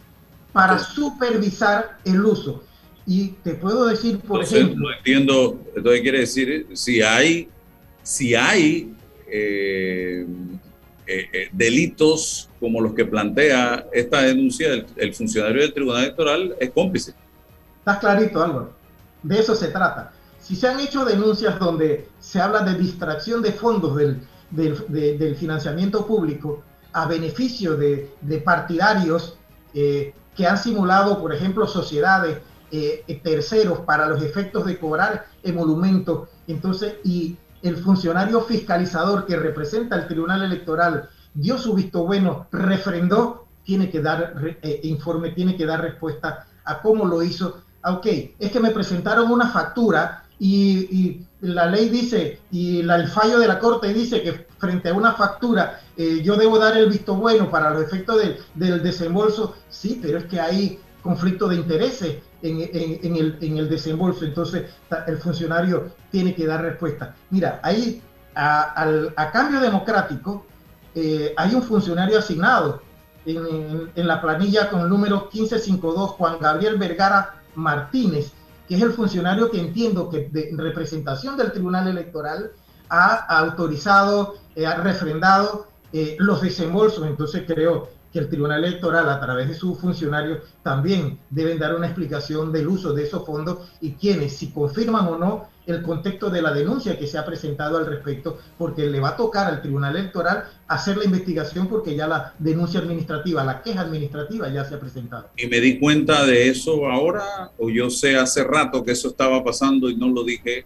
[0.53, 2.65] para supervisar el uso.
[3.07, 4.89] Y te puedo decir, por ejemplo...
[4.89, 7.49] No entiendo, entonces quiere decir, si hay,
[8.03, 8.95] si hay
[9.27, 10.27] eh,
[11.07, 16.71] eh, eh, delitos como los que plantea esta denuncia, el, funcionario del Tribunal Electoral es
[16.71, 17.15] cómplice.
[17.79, 18.73] Está clarito, Álvaro.
[19.23, 20.13] De eso se trata.
[20.41, 26.07] Si se han hecho denuncias donde se habla de distracción de fondos del, del, financiamiento
[26.07, 29.39] público a beneficio de, de partidarios
[29.73, 32.39] que han simulado, por ejemplo, sociedades,
[33.22, 40.07] terceros para los efectos de cobrar emolumentos, entonces, y el funcionario fiscalizador que representa al
[40.07, 45.81] Tribunal Electoral dio su visto bueno, refrendó, tiene que dar eh, informe, tiene que dar
[45.81, 47.62] respuesta a cómo lo hizo.
[47.83, 48.07] Ah, ok,
[48.39, 53.59] es que me presentaron una factura y, la ley dice, y el fallo de la
[53.59, 57.70] Corte dice que frente a una factura eh, yo debo dar el visto bueno para
[57.70, 58.20] los efectos
[58.55, 59.55] del desembolso.
[59.68, 64.25] Sí, pero es que hay conflicto de intereses en, el, desembolso.
[64.25, 64.71] Entonces,
[65.07, 67.15] el funcionario tiene que dar respuesta.
[67.29, 68.03] Mira, ahí,
[68.35, 70.47] a, cambio democrático,
[70.95, 72.81] eh, hay un funcionario asignado
[73.27, 78.33] en, la planilla con el número 1552, Juan Gabriel Vergara Martínez,
[78.67, 82.53] que es el funcionario que entiendo que de representación del Tribunal Electoral
[82.89, 87.07] ha autorizado, eh, ha refrendado eh, los desembolsos.
[87.07, 91.89] Entonces creo que el Tribunal Electoral, a través de sus funcionarios, también deben dar una
[91.89, 96.41] explicación del uso de esos fondos y quienes, si confirman o no el contexto de
[96.41, 99.97] la denuncia que se ha presentado al respecto, porque le va a tocar al Tribunal
[99.97, 104.79] Electoral hacer la investigación porque ya la denuncia administrativa, la queja administrativa ya se ha
[104.79, 105.31] presentado.
[105.37, 109.43] ¿Y me di cuenta de eso ahora o yo sé hace rato que eso estaba
[109.43, 110.65] pasando y no lo dije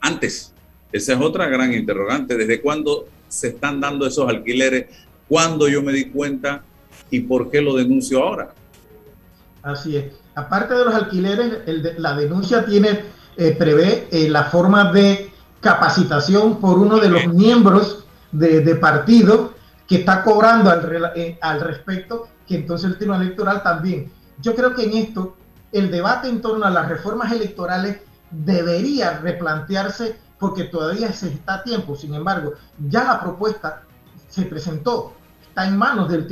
[0.00, 0.54] antes?
[0.92, 2.36] Esa es otra gran interrogante.
[2.36, 4.86] ¿Desde cuándo se están dando esos alquileres?
[5.28, 6.62] ¿Cuándo yo me di cuenta
[7.10, 8.50] y por qué lo denuncio ahora.
[9.62, 10.12] Así es.
[10.34, 11.62] Aparte de los alquileres,
[11.98, 13.00] la denuncia tiene,
[13.36, 15.30] eh, prevé eh, la forma de
[15.60, 19.54] capacitación por uno de los miembros de, partido
[19.88, 24.12] que está cobrando al, eh, al respecto, que entonces el tribunal electoral también.
[24.40, 25.36] Yo creo que en esto
[25.72, 27.98] el debate en torno a las reformas electorales
[28.30, 31.96] debería replantearse porque todavía se está a tiempo.
[31.96, 32.52] Sin embargo,
[32.88, 33.82] ya la propuesta
[34.28, 35.15] se presentó
[35.56, 36.28] está en manos del,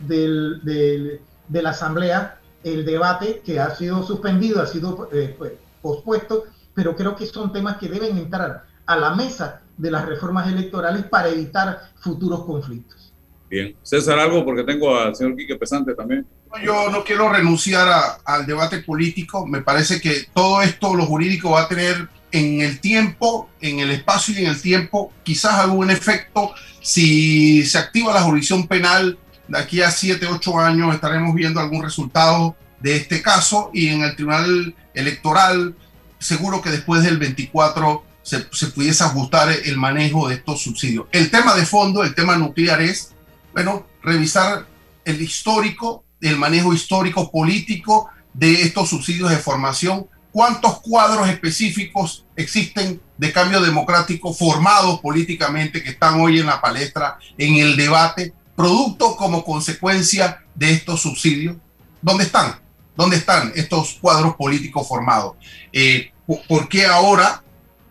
[0.00, 6.44] de, la Asamblea el debate que ha sido suspendido, ha sido eh, pues, pospuesto,
[6.74, 11.04] pero creo que son temas que deben entrar a la mesa de las reformas electorales
[11.04, 13.12] para evitar futuros conflictos.
[13.48, 16.26] Bien, César, algo porque tengo al señor Quique Pesante también.
[16.64, 17.88] Yo no quiero renunciar
[18.24, 22.80] al debate político, me parece que todo esto, lo jurídico, va a tener en el
[22.80, 26.52] tiempo, en el espacio y en el tiempo, quizás algún efecto
[26.82, 29.18] si se activa la jurisdicción penal,
[29.48, 34.02] de aquí a 7, 8 años estaremos viendo algún resultado de este caso y en
[34.02, 35.74] el Tribunal Electoral
[36.18, 41.06] seguro que después del 24 se, se pudiese ajustar el manejo de estos subsidios.
[41.10, 43.12] El tema de fondo, el tema nuclear es,
[43.52, 44.66] bueno, revisar
[45.04, 53.00] el histórico, el manejo histórico político de estos subsidios de formación, cuántos cuadros específicos existen
[53.18, 59.16] de cambio democrático formados políticamente que están hoy en la palestra, en el debate, producto
[59.16, 61.56] como consecuencia de estos subsidios.
[62.00, 62.60] ¿Dónde están?
[62.96, 65.36] ¿Dónde están estos cuadros políticos formados?
[65.72, 66.12] Eh,
[66.48, 67.42] ¿Por qué ahora,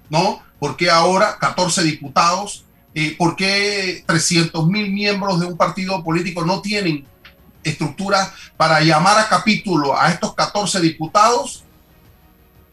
[0.10, 0.42] no?
[0.60, 2.66] ¿Por qué ahora 14 diputados?
[2.94, 7.06] Eh, ¿Por qué 300 mil miembros de un partido político no tienen
[7.64, 11.64] estructura para llamar a capítulo a estos 14 diputados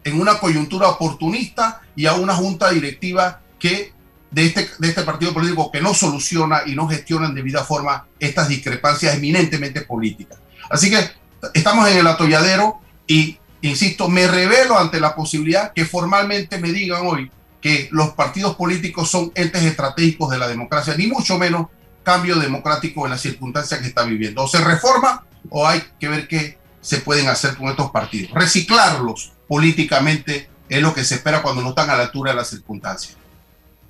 [0.07, 3.93] en una coyuntura oportunista y a una junta directiva que
[4.31, 8.07] de este, de este partido político que no soluciona y no gestiona en debida forma
[8.21, 10.39] estas discrepancias eminentemente políticas.
[10.71, 11.11] Así que
[11.55, 17.05] estamos en el atolladero y, insisto, me revelo ante la posibilidad que formalmente me digan
[17.05, 17.31] hoy
[17.61, 21.67] que los partidos políticos son entes estratégicos de la democracia, ni mucho menos
[22.05, 24.45] cambio democrático en las circunstancias que está viviendo.
[24.45, 28.31] O se reforma o hay que ver qué se pueden hacer con estos partidos.
[28.33, 32.51] Reciclarlos políticamente es lo que se espera cuando no están a la altura de las
[32.51, 33.17] circunstancias.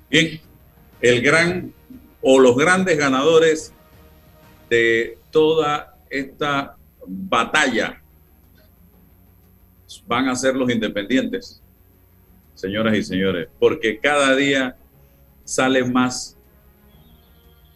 [0.09, 0.39] Bien,
[1.01, 1.73] el gran
[2.21, 3.73] o los grandes ganadores
[4.69, 8.01] de toda esta batalla
[10.05, 11.61] van a ser los independientes,
[12.55, 14.75] señoras y señores, porque cada día
[15.43, 16.37] sale más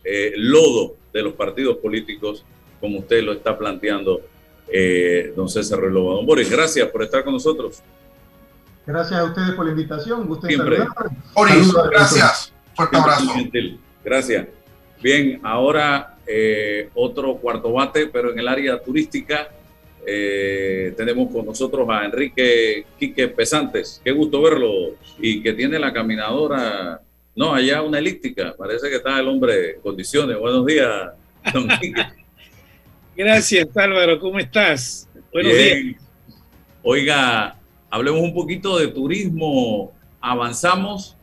[0.04, 2.44] eh, lodo de los partidos políticos,
[2.80, 4.22] como usted lo está planteando,
[4.68, 6.16] eh, don César Relova.
[6.16, 7.82] Don Boris, gracias por estar con nosotros.
[8.86, 10.28] Gracias a ustedes por la invitación.
[10.28, 10.80] Gusto Siempre.
[11.36, 12.54] Boris, gracias.
[12.76, 13.26] Fuerte abrazo.
[13.26, 13.80] muy gentil.
[14.04, 14.48] Gracias.
[15.02, 19.50] Bien, ahora eh, otro cuarto bate, pero en el área turística.
[20.06, 24.02] eh, tenemos con nosotros a Enrique Quique Pesantes.
[24.04, 24.96] Qué gusto verlo.
[25.20, 27.00] Y que tiene la caminadora,
[27.36, 28.56] no, allá una elíptica.
[28.58, 30.40] Parece que está el hombre en condiciones.
[30.40, 31.12] Buenos días,
[31.54, 32.02] don Quique.
[33.26, 34.20] Gracias, Álvaro.
[34.20, 35.08] ¿Cómo estás?
[35.32, 35.84] Buenos Bien.
[35.90, 36.02] días.
[36.82, 37.56] Oiga,
[37.92, 39.94] hablemos un poquito de turismo.
[40.20, 41.16] ¿Avanzamos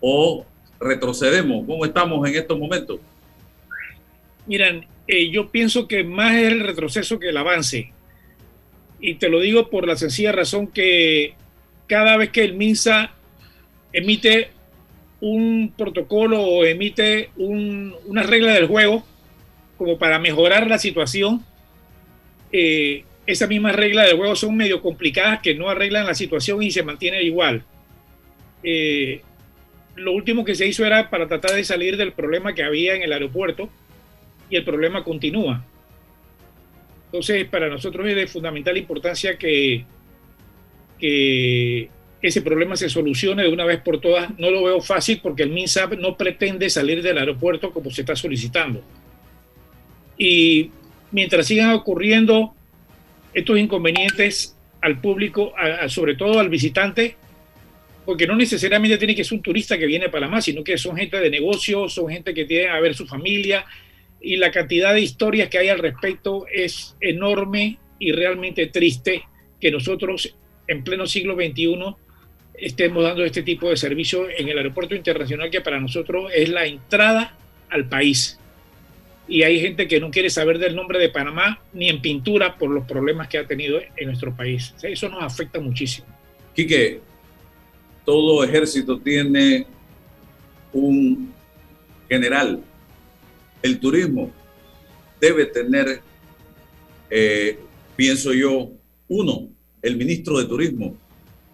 [0.00, 0.44] o
[0.78, 1.64] retrocedemos?
[1.66, 3.00] ¿Cómo estamos en estos momentos?
[4.46, 7.90] Miran, eh, yo pienso que más es el retroceso que el avance.
[9.00, 11.32] Y te lo digo por la sencilla razón que
[11.86, 13.12] cada vez que el MINSA
[13.94, 14.50] emite
[15.22, 19.06] un protocolo o emite un- una regla del juego
[19.78, 21.44] como para mejorar la situación,
[22.52, 26.70] eh, esas mismas reglas del juego son medio complicadas que no arreglan la situación y
[26.70, 27.62] se mantiene igual.
[28.62, 29.22] Eh,
[29.94, 33.02] lo último que se hizo era para tratar de salir del problema que había en
[33.02, 33.68] el aeropuerto
[34.50, 35.64] y el problema continúa.
[37.06, 39.84] Entonces, para nosotros es de fundamental importancia que,
[40.98, 41.88] que
[42.20, 44.36] ese problema se solucione de una vez por todas.
[44.38, 48.16] No lo veo fácil porque el MINSAP no pretende salir del aeropuerto como se está
[48.16, 48.82] solicitando.
[50.18, 50.70] Y
[51.12, 52.54] mientras sigan ocurriendo
[53.32, 55.54] estos inconvenientes al público,
[55.88, 57.16] sobre todo al visitante,
[58.04, 60.96] porque no necesariamente tiene que ser un turista que viene a Panamá, sino que son
[60.96, 63.64] gente de negocios, son gente que tiene a ver su familia,
[64.20, 69.22] y la cantidad de historias que hay al respecto es enorme y realmente triste
[69.60, 70.34] que nosotros
[70.66, 71.94] en pleno siglo XXI
[72.54, 76.66] estemos dando este tipo de servicio en el aeropuerto internacional que para nosotros es la
[76.66, 77.36] entrada
[77.70, 78.37] al país.
[79.28, 82.70] Y hay gente que no quiere saber del nombre de Panamá ni en pintura por
[82.70, 84.74] los problemas que ha tenido en nuestro país.
[84.82, 86.06] Eso nos afecta muchísimo.
[86.54, 87.00] Quique,
[88.04, 89.66] todo ejército tiene
[90.72, 91.32] un
[92.08, 92.62] general.
[93.62, 94.32] El turismo
[95.20, 96.00] debe tener,
[97.10, 97.58] eh,
[97.96, 98.70] pienso yo,
[99.08, 99.48] uno,
[99.82, 100.96] el ministro de Turismo,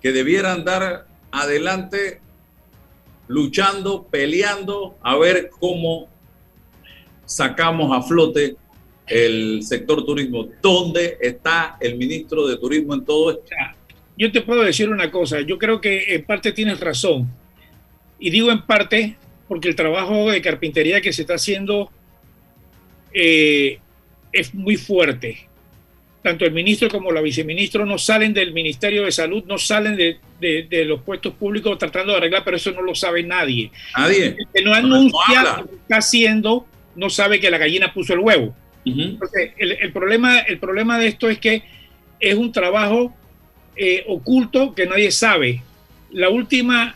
[0.01, 2.21] que debiera andar adelante
[3.27, 6.09] luchando, peleando, a ver cómo
[7.27, 8.57] sacamos a flote
[9.07, 10.49] el sector turismo.
[10.63, 13.45] ¿Dónde está el ministro de Turismo en todo esto?
[14.17, 17.29] Yo te puedo decir una cosa, yo creo que en parte tienes razón.
[18.19, 19.17] Y digo en parte
[19.49, 21.91] porque el trabajo de carpintería que se está haciendo
[23.13, 23.79] eh,
[24.33, 25.49] es muy fuerte.
[26.23, 30.17] Tanto el ministro como la viceministro no salen del Ministerio de Salud, no salen de,
[30.41, 33.71] de- de los puestos públicos tratando de arreglar, pero eso no lo sabe nadie.
[33.97, 34.27] Nadie.
[34.29, 36.67] El que no anuncia lo que está haciendo
[36.97, 38.55] no sabe que la gallina puso el huevo.
[38.85, 41.63] Entonces, el, el problema, el problema de esto es que
[42.21, 43.15] es un trabajo
[43.77, 45.63] eh, oculto que nadie sabe.
[46.11, 46.95] La última,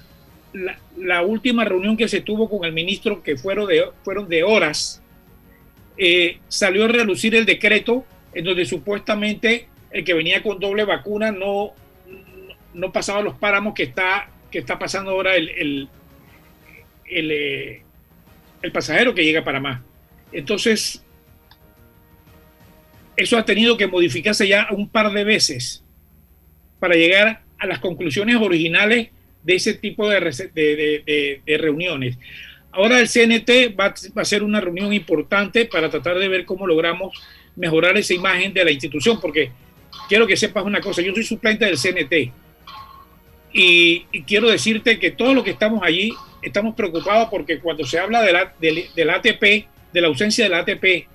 [0.53, 4.43] la, la última reunión que se tuvo con el ministro, que fueron de, fueron de
[4.45, 5.03] horas,
[5.97, 11.33] eh, salió a relucir el decreto en donde supuestamente el que venía con doble vacuna
[11.33, 11.73] no,
[12.75, 15.89] no pasaba los páramos que está que está pasando ahora el, el,
[17.07, 17.83] el, eh,
[18.63, 19.85] el pasajero que llega a Panamá.
[20.33, 21.03] Entonces,
[23.17, 25.83] eso ha tenido que modificarse ya un par de veces
[26.79, 29.09] para llegar a las conclusiones originales
[29.43, 32.17] de ese tipo de, de- de- de- reuniones.
[32.71, 36.67] Ahora el CNT va, va a ser una reunión importante para tratar de ver cómo
[36.67, 37.17] logramos
[37.57, 39.51] mejorar esa imagen de la institución, porque
[40.09, 42.31] quiero que sepas una cosa, yo soy suplente del CNT
[43.53, 46.13] y, y quiero decirte que todos los que estamos allí
[46.43, 51.09] estamos preocupados porque cuando se habla de la- del ATP, de la ausencia del ATP,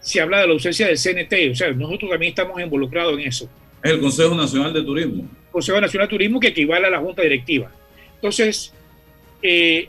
[0.00, 3.48] se habla de la ausencia del CNT, o sea, nosotros también estamos involucrados en eso.
[3.82, 5.28] Es el Consejo Nacional de Turismo.
[5.50, 7.70] Consejo Nacional de Turismo que equivale a la Junta Directiva.
[8.16, 8.72] Entonces,
[9.42, 9.88] eh,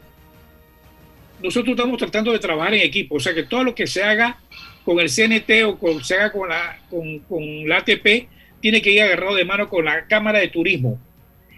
[1.41, 4.39] nosotros estamos tratando de trabajar en equipo, o sea que todo lo que se haga
[4.83, 8.27] con el CNT o con, se haga con la, con, con la ATP
[8.61, 10.99] tiene que ir agarrado de mano con la Cámara de Turismo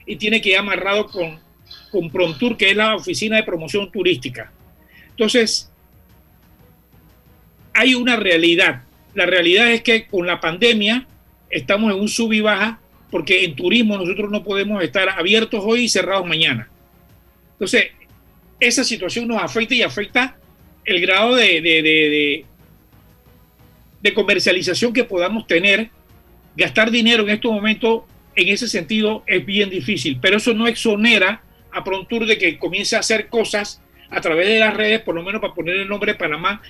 [0.05, 1.39] y tiene que ir amarrado con,
[1.91, 4.51] con Promtur, que es la Oficina de Promoción Turística.
[5.09, 5.71] Entonces,
[7.77, 8.81] hay una realidad.
[9.13, 11.05] La realidad es que con la pandemia
[11.49, 12.79] estamos en un sub y baja
[13.11, 16.67] porque en turismo nosotros no podemos estar abiertos hoy y cerrados mañana.
[17.53, 17.91] Entonces,
[18.59, 20.35] esa situación nos afecta y afecta
[20.85, 22.45] el grado de, de, de,
[24.01, 25.89] de- comercialización que podamos tener.
[26.55, 28.03] Gastar dinero en estos momentos,
[28.35, 32.95] en ese sentido, es bien difícil, pero eso no exonera a Prontour de que comience
[32.95, 36.13] a hacer cosas a través de las redes, por lo menos para poner el nombre
[36.13, 36.61] de Panamá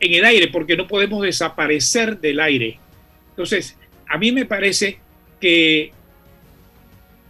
[0.00, 2.78] en el aire, porque no podemos desaparecer del aire.
[3.30, 3.76] Entonces,
[4.08, 4.98] a mí me parece
[5.40, 5.92] que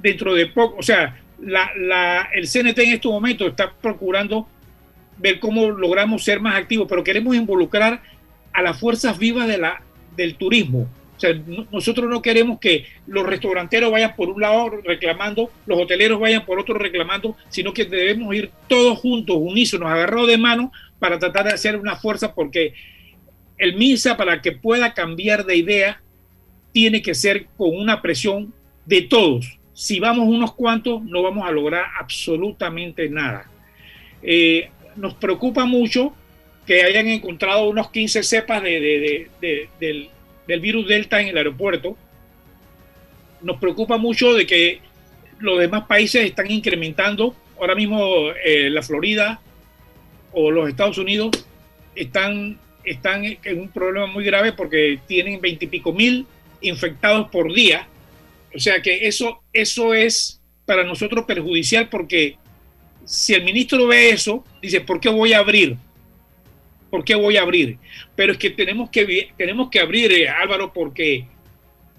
[0.00, 4.48] dentro de poco, o sea, la, el CNT en estos momentos está procurando
[5.18, 8.02] ver cómo logramos ser más activos, pero queremos involucrar
[8.52, 9.48] a las fuerzas vivas
[10.16, 10.88] del turismo.
[11.16, 15.78] O sea, no- nosotros no queremos que los restauranteros vayan por un lado reclamando, los
[15.78, 20.72] hoteleros vayan por otro reclamando, sino que debemos ir todos juntos, unísonos, agarrados de mano
[21.00, 22.74] para tratar de hacer una fuerza, porque
[23.58, 26.00] el MINSA, para que pueda cambiar de idea,
[26.72, 28.54] tiene que ser con una presión
[28.86, 29.58] de todos.
[29.74, 33.50] Si vamos unos cuantos, no vamos a lograr absolutamente nada.
[34.22, 36.14] Eh, nos preocupa mucho
[36.66, 40.08] que hayan encontrado unos 15 cepas de- del,
[40.46, 41.96] del virus Delta en el aeropuerto.
[43.42, 44.80] Nos preocupa mucho de que
[45.38, 47.34] los demás países están incrementando.
[47.58, 49.40] Ahora mismo eh, la Florida
[50.32, 51.30] o los Estados Unidos
[51.94, 56.26] están, están en un problema muy grave porque tienen veintipico mil
[56.60, 57.86] infectados por día.
[58.54, 62.36] O sea que eso, eso es para nosotros perjudicial porque
[63.04, 65.76] si el ministro ve eso, dice, ¿por qué voy a abrir?
[66.90, 67.78] ¿Por qué voy a abrir?
[68.14, 71.26] Pero es que tenemos que, tenemos que abrir, eh, Álvaro, porque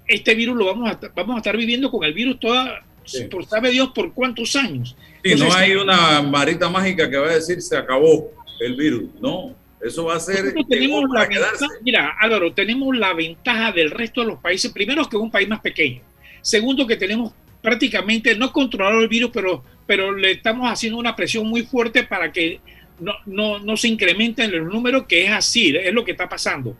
[0.06, 2.84] este virus lo vamos a, vamos a estar viviendo con el virus toda,
[3.30, 4.96] por sabe Dios por cuántos años.
[5.22, 8.30] Sí, no Entonces, hay una varita mágica que va a decir se acabó
[8.60, 9.04] el virus.
[9.20, 14.20] No, eso va a ser tenemos la ventaja, mira, Álvaro, tenemos la ventaja del resto
[14.20, 14.70] de los países.
[14.72, 16.00] Primero, que es un país más pequeño.
[16.40, 21.46] Segundo, que tenemos prácticamente no controlado el virus, pero, pero le estamos haciendo una presión
[21.46, 22.60] muy fuerte para que
[23.00, 26.76] no, no, no se incrementen los números, que es así, es lo que está pasando.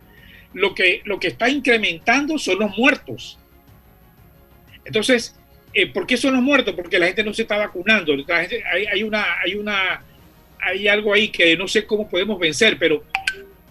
[0.55, 3.39] Lo que, lo que está incrementando son los muertos.
[4.85, 5.37] Entonces,
[5.75, 6.75] eh, ¿por qué son los muertos?
[6.75, 8.12] Porque la gente no se está vacunando.
[8.12, 10.03] Hay, hay una, hay una,
[10.61, 13.05] hay algo ahí que no sé cómo podemos vencer, pero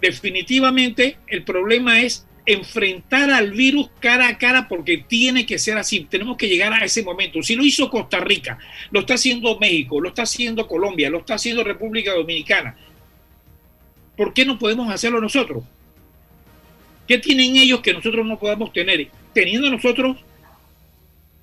[0.01, 6.07] definitivamente el problema es enfrentar al virus cara a cara porque tiene que ser así.
[6.09, 7.41] Tenemos que llegar a ese momento.
[7.43, 8.57] Si lo hizo Costa Rica,
[8.89, 12.75] lo está haciendo México, lo está haciendo Colombia, lo está haciendo República Dominicana.
[14.17, 15.63] ¿Por qué no podemos hacerlo nosotros?
[17.07, 19.07] ¿Qué tienen ellos que nosotros no podamos tener?
[19.33, 20.17] Teniendo nosotros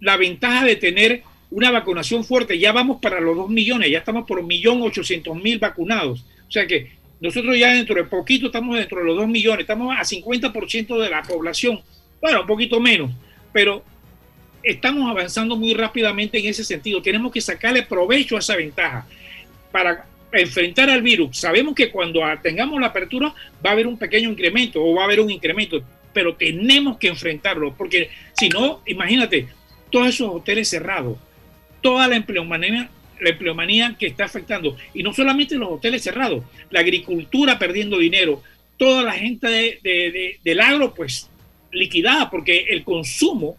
[0.01, 2.59] la ventaja de tener una vacunación fuerte.
[2.59, 6.25] Ya vamos para los 2 millones, ya estamos por 1.800.000 vacunados.
[6.47, 6.91] O sea que
[7.21, 11.11] nosotros ya dentro de poquito estamos dentro de los 2 millones, estamos a 50% de
[11.11, 11.81] la población.
[12.21, 13.11] Bueno, un poquito menos,
[13.53, 13.83] pero
[14.63, 17.03] estamos avanzando muy rápidamente en ese sentido.
[17.03, 19.07] Tenemos que sacarle provecho a esa ventaja
[19.73, 21.39] para enfrentar al virus.
[21.39, 23.35] Sabemos que cuando tengamos la apertura
[23.65, 25.83] va a haber un pequeño incremento o va a haber un incremento,
[26.13, 29.49] pero tenemos que enfrentarlo, porque si no, imagínate,
[29.91, 31.19] todos esos hoteles cerrados,
[31.81, 36.81] toda la empleomanía, la empleomanía que está afectando, y no solamente los hoteles cerrados, la
[36.81, 38.43] agricultura perdiendo dinero,
[38.77, 41.29] toda la gente de- de- de- del agro, pues
[41.73, 43.57] liquidada, porque el consumo,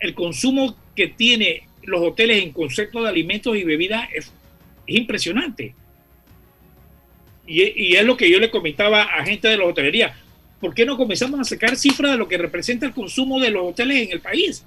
[0.00, 4.32] el consumo que tiene los hoteles en concepto de alimentos y bebidas es,
[4.86, 5.74] es impresionante.
[7.46, 10.16] Y, y es lo que yo le comentaba a gente de la hotelería.
[10.60, 13.70] ¿Por qué no comenzamos a sacar cifras de lo que representa el consumo de los
[13.70, 14.64] hoteles en el país?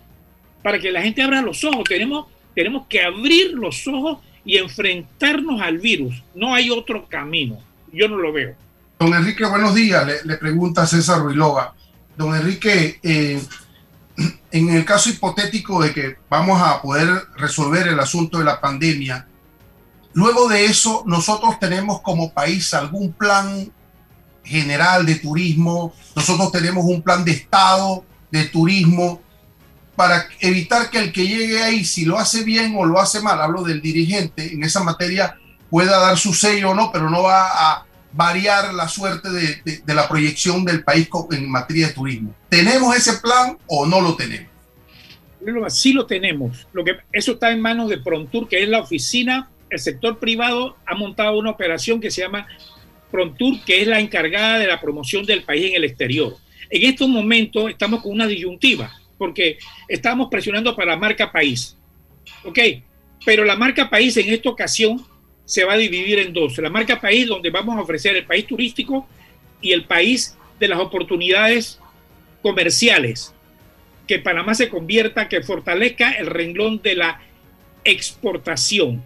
[0.63, 1.83] Para que la gente abra los ojos.
[1.87, 2.25] Tenemos
[2.59, 6.21] Tenemos que abrir los ojos y enfrentarnos al virus.
[6.35, 7.57] No hay otro camino.
[7.91, 8.53] Yo no lo veo.
[8.99, 10.05] Don Enrique, buenos días.
[10.25, 11.73] Le, pregunta César Ruilova.
[12.17, 13.41] Don Enrique, eh,
[14.51, 17.07] en el caso hipotético de que vamos a poder
[17.37, 19.25] resolver el asunto de la pandemia,
[20.11, 23.71] luego de eso, nosotros tenemos como país algún plan
[24.43, 29.21] general de turismo, nosotros tenemos un plan de Estado de turismo
[29.99, 33.41] para evitar que el que llegue ahí, si lo hace bien o lo hace mal,
[33.41, 35.37] hablo del dirigente en esa materia,
[35.69, 40.07] pueda dar su sello o no, pero no va a variar la suerte de, la
[40.07, 42.33] proyección del país en materia de turismo.
[42.47, 44.47] ¿Tenemos ese plan o no lo tenemos?
[45.67, 46.65] Sí lo tenemos.
[46.71, 50.77] Lo que, eso está en manos de Prontour, que es la oficina, el sector privado
[50.85, 52.47] ha montado una operación que se llama
[53.11, 56.37] Prontour, que es la encargada de la promoción del país en el exterior.
[56.69, 61.77] En estos momentos estamos con una disyuntiva, porque estamos presionando para la marca país.
[62.43, 62.57] ¿Ok?
[63.23, 65.05] Pero la marca país en esta ocasión
[65.45, 66.57] se va a dividir en dos.
[66.57, 69.07] La marca país, donde vamos a ofrecer el país turístico
[69.61, 71.79] y el país de las oportunidades
[72.41, 73.35] comerciales.
[74.07, 77.21] Que Panamá se convierta, que fortalezca el renglón de la
[77.83, 79.03] exportación,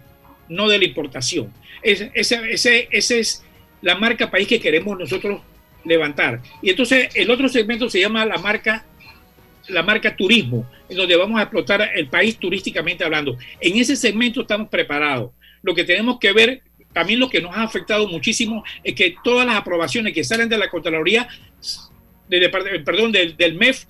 [0.48, 1.52] no de la importación.
[1.82, 3.44] Esa es
[3.82, 5.42] la marca país que queremos nosotros
[5.84, 6.40] levantar.
[6.62, 8.84] Y entonces el otro segmento se llama la marca
[9.68, 13.36] la marca turismo, en donde vamos a explotar el país turísticamente hablando.
[13.60, 15.30] En ese segmento estamos preparados.
[15.62, 16.62] Lo que tenemos que ver,
[16.92, 20.58] también lo que nos ha afectado muchísimo, es que todas las aprobaciones que salen de
[20.58, 21.28] la Contraloría,
[22.28, 22.48] de,
[22.84, 23.84] perdón, del, del MEF,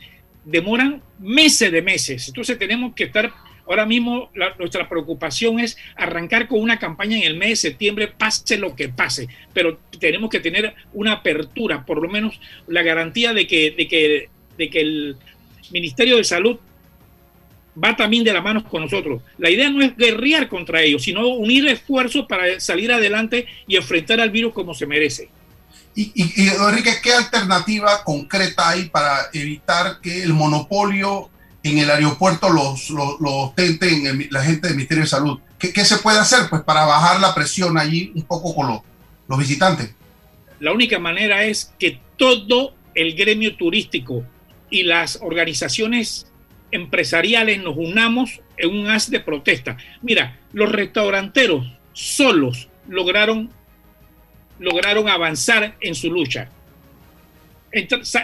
[0.44, 2.28] demoran meses de meses.
[2.28, 3.32] Entonces tenemos que estar
[3.66, 8.58] Ahora mismo nuestra preocupación es arrancar con una campaña en el mes de septiembre, pase
[8.58, 13.46] lo que pase, pero tenemos que tener una apertura, por lo menos la garantía de
[13.46, 15.16] que, de que, de que el
[15.70, 16.58] Ministerio de Salud
[17.82, 19.22] va también de la mano con nosotros.
[19.38, 24.20] La idea no es guerrear contra ellos, sino unir esfuerzos para salir adelante y enfrentar
[24.20, 25.28] al virus como se merece.
[25.96, 31.30] Y, y, Enrique, ¿qué alternativa concreta hay para evitar que el monopolio
[31.64, 33.52] en el aeropuerto los, los, los
[34.30, 35.40] la gente del Ministerio de Salud.
[35.58, 38.80] ¿Qué, ¿Qué, se puede hacer pues, para bajar la presión allí un poco con los,
[39.26, 39.94] los visitantes?
[40.60, 44.22] La única manera es que todo el gremio turístico
[44.74, 46.26] y las organizaciones
[46.72, 49.76] empresariales nos unamos en un haz de protesta.
[50.02, 53.50] Mira, los restauranteros solos lograron,
[54.58, 56.48] lograron avanzar en su lucha.
[57.70, 58.22] Entonces,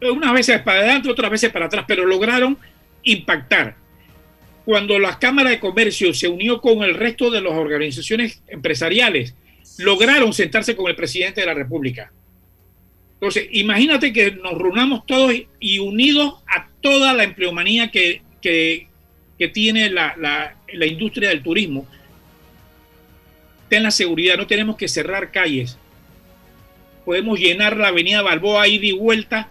[0.00, 2.56] unas veces para adelante, otras veces para atrás, pero lograron
[3.02, 3.74] impactar.
[4.64, 9.34] Cuando la Cámara de Comercio se unió con el resto de las organizaciones empresariales,
[9.78, 12.12] lograron sentarse con el presidente de la República.
[13.22, 18.88] Entonces, imagínate que nos reunamos todos y unidos a toda la empleomanía que, que,
[19.52, 21.86] tiene la, la, la industria del turismo.
[23.68, 25.78] Ten la seguridad, no tenemos que cerrar calles.
[27.04, 29.48] Podemos llenar la avenida Balboa ida y vuelta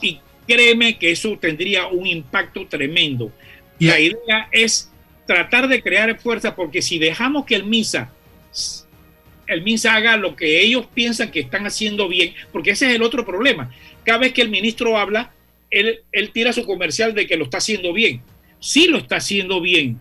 [0.00, 3.30] y créeme que eso tendría un impacto tremendo.
[3.78, 4.90] La idea es
[5.28, 8.10] tratar de crear fuerza porque si dejamos que el MISA
[9.46, 13.02] el MISA haga lo que ellos piensan que están haciendo bien, porque ese es el
[13.02, 13.70] otro problema.
[14.04, 15.32] Cada vez que el ministro habla,
[15.70, 18.22] él, él tira su comercial de que lo está haciendo bien.
[18.60, 20.00] Sí lo está haciendo bien,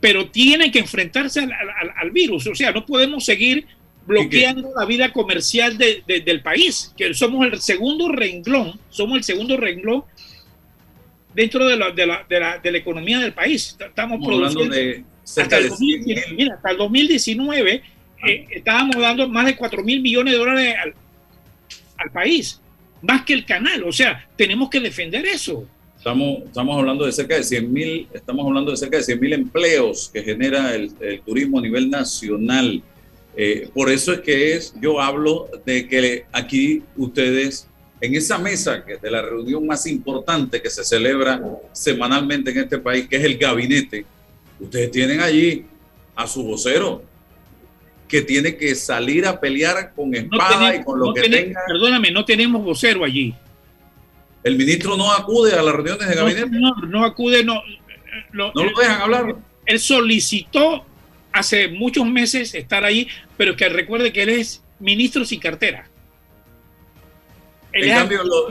[0.00, 1.52] pero tiene que enfrentarse al,
[1.96, 2.46] al virus.
[2.46, 3.66] O sea, no podemos seguir
[4.06, 10.04] bloqueando la vida comercial del país, que somos el segundo renglón, somos el segundo renglón
[11.34, 13.76] dentro de la, de la, de la, de la economía del país.
[13.80, 14.74] Estamos produciendo
[15.24, 17.82] hasta, el 2019, mira, hasta el 2019
[18.26, 20.74] eh, estábamos dando más de 4 mil millones de dólares
[21.96, 22.60] al, país,
[23.02, 23.82] más que el canal.
[23.84, 25.66] O sea, tenemos que defender eso.
[25.96, 29.32] Estamos, estamos hablando de cerca de 100 mil, estamos hablando de cerca de 100 mil
[29.32, 32.82] empleos que genera el, el turismo a nivel nacional
[33.36, 37.66] eh, por eso es que es, yo hablo de que aquí ustedes,
[38.00, 42.78] en esa mesa que de la reunión más importante que se celebra semanalmente en este
[42.78, 44.06] país, que es el gabinete,
[44.60, 45.66] ustedes tienen allí
[46.14, 47.02] a su vocero,
[48.08, 51.60] que tiene que salir a pelear con espada y con lo que tenga.
[51.66, 53.34] Perdóname, no tenemos vocero allí.
[54.42, 56.50] El ministro no acude a las reuniones de gabinete.
[56.50, 57.62] No, no acude, no.
[58.32, 59.36] no lo dejan hablar.
[59.66, 60.84] Él solicitó
[61.32, 65.88] hace muchos meses estar ahí, pero que recuerde que él es ministro sin cartera.
[67.72, 68.44] en cambio, los,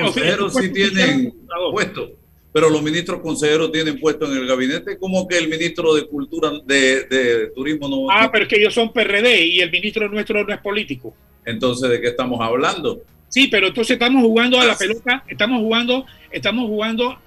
[0.00, 1.32] consejeros sí tienen
[1.72, 2.10] puesto,
[2.56, 6.52] pero los ministros consejeros tienen puesto en el gabinete, como que el ministro de Cultura,
[6.64, 8.10] de, Turismo no...
[8.10, 11.14] Ah, pero es que ellos son PRD y el ministro nuestro no es político.
[11.44, 13.02] Entonces, ¿de qué estamos hablando?
[13.28, 17.18] Sí, pero entonces estamos jugando a la pelota, estamos jugando, estamos jugando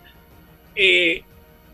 [0.76, 1.22] eh,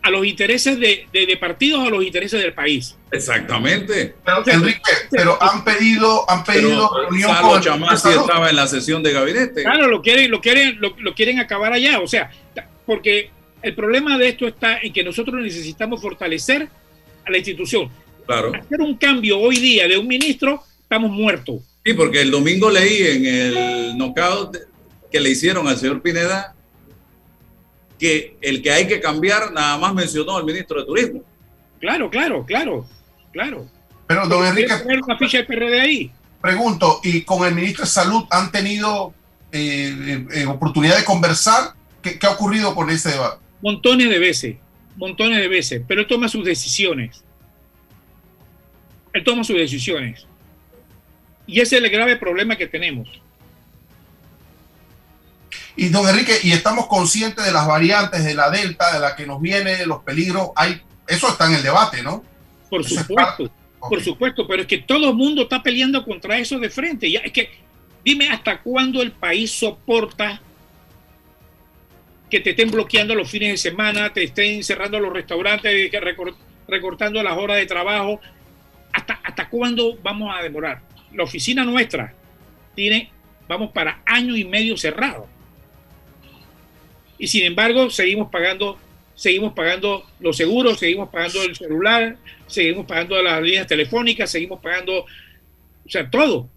[0.02, 2.98] a los intereses de, de, partidos o a los intereses del país.
[3.10, 4.16] Exactamente.
[4.26, 4.82] Pero, Enrique,
[5.12, 9.64] pero han pedido, han pedido reunión con Chamasi estaba en la sesión de gabinete.
[9.64, 12.02] Claro, lo quieren, lo quieren, lo, quieren acabar allá.
[12.02, 12.30] O sea,
[12.86, 13.32] porque
[13.66, 16.70] el problema de esto está en que nosotros necesitamos fortalecer
[17.26, 17.90] a la institución.
[18.28, 18.52] Claro.
[18.54, 21.62] Hacer un cambio hoy día de un ministro, estamos muertos.
[21.84, 24.56] Sí, porque el domingo leí en el knockout
[25.12, 26.54] que le hicieron al señor Pineda
[27.98, 31.24] que el que hay que cambiar nada más mencionó al ministro de Turismo.
[31.80, 32.86] Claro, claro, claro,
[33.32, 33.68] claro.
[34.06, 34.74] Pero, don Enrique.
[34.86, 36.12] una ficha de PRD ahí.
[36.40, 39.12] Pregunto, ¿y con el ministro de Salud han tenido
[39.52, 41.74] eh, eh, oportunidad de conversar?
[42.04, 43.45] ¿Qué, ha ocurrido con ese debate?
[43.62, 44.56] Montones de veces,
[44.96, 47.24] montones de veces, pero él toma sus decisiones.
[49.14, 50.26] Él toma sus decisiones.
[51.48, 53.08] Y ese es el grave problema que tenemos.
[55.78, 59.26] Y don Enrique, y estamos conscientes de las variantes de la Delta, de la que
[59.26, 60.50] nos viene, de los peligros.
[60.56, 62.24] Hay, eso está en el debate, ¿no?
[62.70, 66.70] Por supuesto, por supuesto, pero es que todo el mundo está peleando contra eso de
[66.70, 67.12] frente.
[67.12, 67.50] Ya, es que
[68.04, 70.42] dime hasta cuándo el país soporta
[72.30, 75.92] que te estén bloqueando los fines de semana, te estén cerrando los restaurantes,
[76.68, 78.20] recortando las horas de trabajo.
[78.92, 80.82] ¿Hasta, ¿Hasta cuándo vamos a demorar?
[81.14, 82.14] La oficina nuestra
[82.76, 83.12] tiene,
[83.48, 85.28] vamos para año y medio cerrado
[87.18, 88.78] y sin embargo seguimos pagando,
[89.16, 92.18] seguimos pagando los seguros, seguimos pagando el celular,
[92.48, 96.50] seguimos pagando las líneas telefónicas, seguimos pagando, o sea, todo.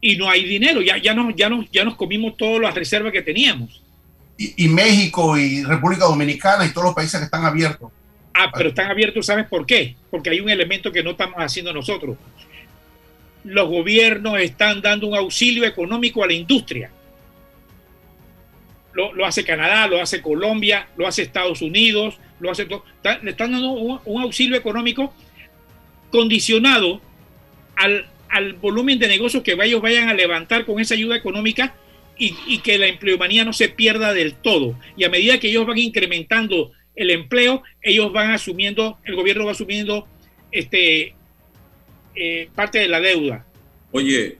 [0.00, 3.12] Y no hay dinero, ya, ya, nos, ya, nos, ya nos comimos todas las reservas
[3.12, 3.82] que teníamos.
[4.36, 7.92] Y, México y República Dominicana y todos los países que están abiertos.
[8.34, 9.94] Ah, pero están abiertos, ¿sabes por qué?
[10.10, 12.16] Porque hay un elemento que no estamos haciendo nosotros.
[13.44, 16.90] Los gobiernos están dando un auxilio económico a la industria
[18.94, 22.84] lo, hace Canadá, lo hace Colombia, lo hace Estados Unidos, lo hace todo.
[23.22, 25.12] le están dando un, auxilio económico
[26.10, 27.00] condicionado
[27.76, 28.06] al,
[28.60, 31.74] volumen de negocios que ellos vayan a levantar con esa ayuda económica
[32.18, 34.78] y, que la empleomanía no se pierda del todo.
[34.96, 39.52] Y a medida que ellos van incrementando el empleo, ellos van asumiendo, el gobierno va
[39.52, 40.06] asumiendo
[40.52, 41.14] este,
[42.14, 43.44] eh, parte de la deuda.
[43.90, 44.38] Oye,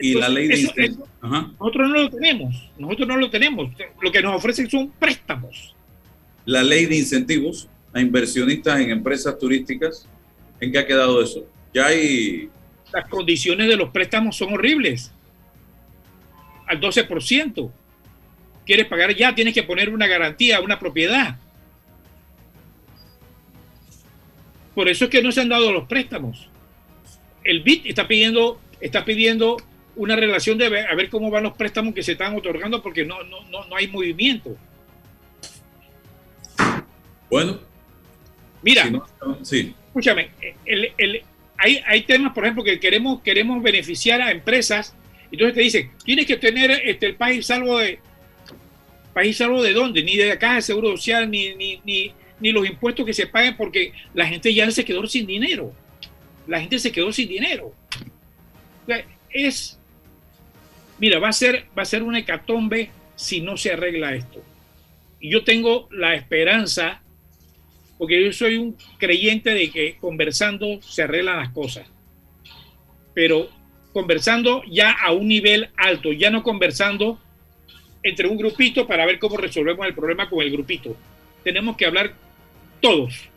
[0.00, 3.70] y la ley de Nosotros no lo tenemos, nosotros no lo tenemos.
[4.00, 5.74] Lo que nos ofrecen son préstamos.
[6.44, 10.06] La ley de incentivos a inversionistas en empresas turísticas,
[10.60, 11.46] ¿en qué ha quedado eso?
[11.72, 12.50] Ya hay...
[12.92, 15.13] Las condiciones de los préstamos son horribles.
[16.66, 17.70] Al 12%.
[18.64, 21.36] Quieres pagar ya, tienes que poner una garantía, una propiedad.
[24.74, 26.48] Por eso es que no se han dado los préstamos.
[27.44, 29.58] El BIT está pidiendo, está pidiendo
[29.96, 33.04] una relación de ver, a ver cómo van los préstamos que se están otorgando porque
[33.04, 34.56] no, no, no, hay movimiento.
[37.30, 37.60] Bueno.
[38.62, 38.90] Mira,
[39.42, 39.74] sí.
[39.88, 40.30] escúchame,
[40.64, 41.22] el,
[41.58, 44.96] hay, hay, temas, por ejemplo, que queremos, queremos beneficiar a empresas,
[45.30, 47.98] entonces te dicen, tienes que tener este, el país salvo de...
[49.12, 50.02] ¿País salvo de dónde?
[50.02, 53.56] Ni de acá de Seguro Social, ni, ni, ni, ni los impuestos que se paguen
[53.56, 55.72] porque la gente ya se quedó sin dinero.
[56.48, 57.72] La gente se quedó sin dinero.
[59.30, 59.78] es
[60.98, 64.42] Mira, va a ser, va a ser una hecatombe si no se arregla esto.
[65.20, 67.02] Y yo tengo la esperanza,
[67.98, 71.86] porque yo soy un creyente de que conversando se arreglan las cosas.
[73.12, 73.48] Pero
[73.94, 77.18] conversando ya a un nivel alto, ya no conversando
[78.02, 80.94] entre un grupito para ver cómo resolvemos el problema con el grupito.
[81.42, 82.12] Tenemos que hablar
[82.82, 83.30] todos.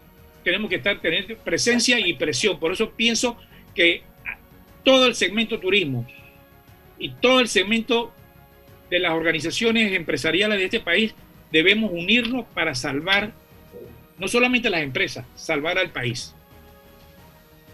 [0.43, 2.59] Tenemos que estar, tener presencia y presión.
[2.59, 3.37] Por eso pienso
[3.73, 4.01] que
[4.83, 6.05] todo el segmento turismo,
[6.99, 8.11] y todo el segmento
[8.89, 11.13] de las organizaciones empresariales de este país
[11.51, 13.31] debemos unirnos para salvar
[14.17, 16.33] no solamente las empresas, salvar al país.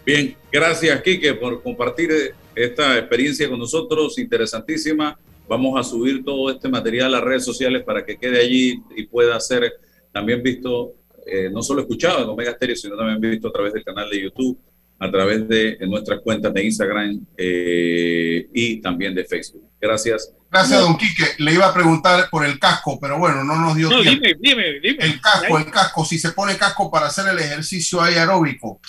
[0.05, 5.17] Bien, gracias Quique por compartir esta experiencia con nosotros, interesantísima.
[5.47, 9.03] Vamos a subir todo este material a las redes sociales para que quede allí y
[9.07, 9.73] pueda ser
[10.11, 10.93] también visto,
[11.25, 14.21] eh, no solo escuchado en Omega Stereo, sino también visto a través del canal de
[14.21, 14.57] YouTube
[15.03, 19.69] a través de nuestras cuentas de Instagram eh, y también de Facebook.
[19.79, 20.33] Gracias.
[20.49, 21.25] Gracias, don Quique.
[21.39, 24.23] Le iba a preguntar por el casco, pero bueno, no nos dio no, tiempo.
[24.23, 25.03] Dime, dime, dime.
[25.03, 28.79] El casco, el casco, si se pone casco para hacer el ejercicio aeróbico.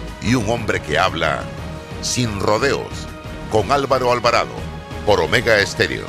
[0.21, 1.41] y un hombre que habla
[2.01, 3.07] sin rodeos
[3.51, 4.53] con Álvaro Alvarado
[5.05, 6.05] por Omega Estéreo.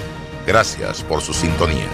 [0.47, 1.89] Gracias por su sintonía.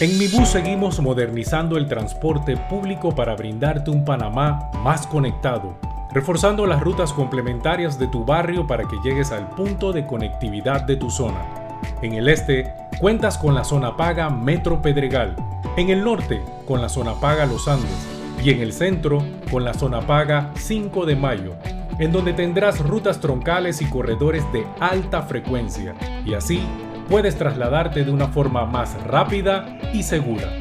[0.00, 5.78] En Mi Bus seguimos modernizando el transporte público para brindarte un Panamá más conectado,
[6.12, 10.96] reforzando las rutas complementarias de tu barrio para que llegues al punto de conectividad de
[10.96, 11.80] tu zona.
[12.02, 15.36] En el este, cuentas con la zona paga Metro Pedregal,
[15.76, 18.13] en el norte, con la zona paga Los Andes,
[18.44, 21.54] y en el centro, con la zona paga 5 de Mayo,
[21.98, 25.94] en donde tendrás rutas troncales y corredores de alta frecuencia,
[26.26, 26.62] y así
[27.08, 30.52] puedes trasladarte de una forma más rápida y segura.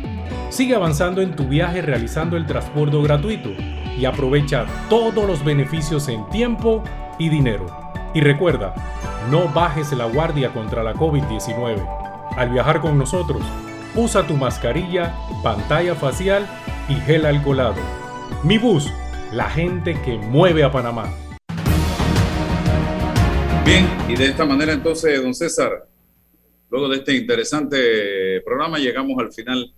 [0.50, 3.50] Sigue avanzando en tu viaje realizando el transporte gratuito
[4.00, 6.84] y aprovecha todos los beneficios en tiempo
[7.20, 7.66] y dinero.
[8.14, 8.74] Y recuerda,
[9.30, 11.86] no bajes la guardia contra la COVID-19.
[12.38, 13.42] Al viajar con nosotros,
[13.96, 15.14] usa tu mascarilla,
[15.44, 16.48] pantalla facial
[16.90, 17.76] y gel alcoholado.
[18.44, 18.92] Mi bus,
[19.32, 21.14] la gente que mueve a Panamá.
[23.66, 25.88] Bien, y de esta manera entonces, don César,
[26.70, 29.74] luego de este interesante programa llegamos al final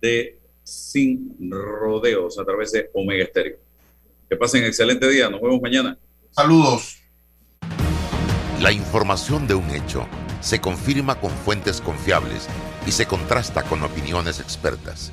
[0.00, 3.56] de Sin Rodeos a través de Omega Estéreo.
[4.28, 5.96] Que pasen excelente día, nos vemos mañana.
[6.32, 6.98] Saludos.
[8.60, 10.06] La información de un hecho
[10.40, 12.48] se confirma con fuentes confiables
[12.86, 15.12] y se contrasta con opiniones expertas.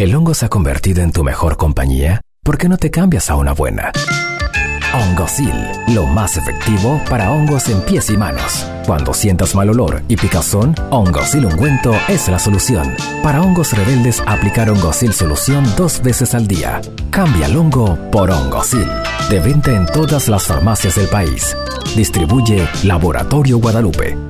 [0.00, 2.22] ¿El hongo se ha convertido en tu mejor compañía?
[2.42, 3.92] ¿Por qué no te cambias a una buena?
[4.94, 5.52] Hongosil,
[5.88, 8.66] lo más efectivo para hongos en pies y manos.
[8.86, 12.94] Cuando sientas mal olor y picazón, Hongosil ungüento es la solución.
[13.22, 16.80] Para hongos rebeldes, aplicar Hongosil solución dos veces al día.
[17.10, 18.88] Cambia el hongo por Hongosil.
[19.28, 21.54] De venta en todas las farmacias del país.
[21.94, 24.29] Distribuye Laboratorio Guadalupe.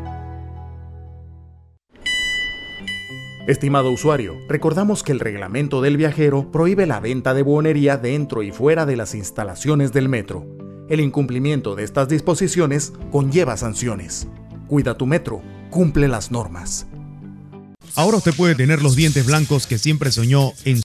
[3.51, 8.53] Estimado usuario, recordamos que el reglamento del viajero prohíbe la venta de buonería dentro y
[8.53, 10.47] fuera de las instalaciones del metro.
[10.87, 14.29] El incumplimiento de estas disposiciones conlleva sanciones.
[14.67, 16.87] Cuida tu metro, cumple las normas.
[17.95, 20.79] Ahora usted puede tener los dientes blancos que siempre soñó en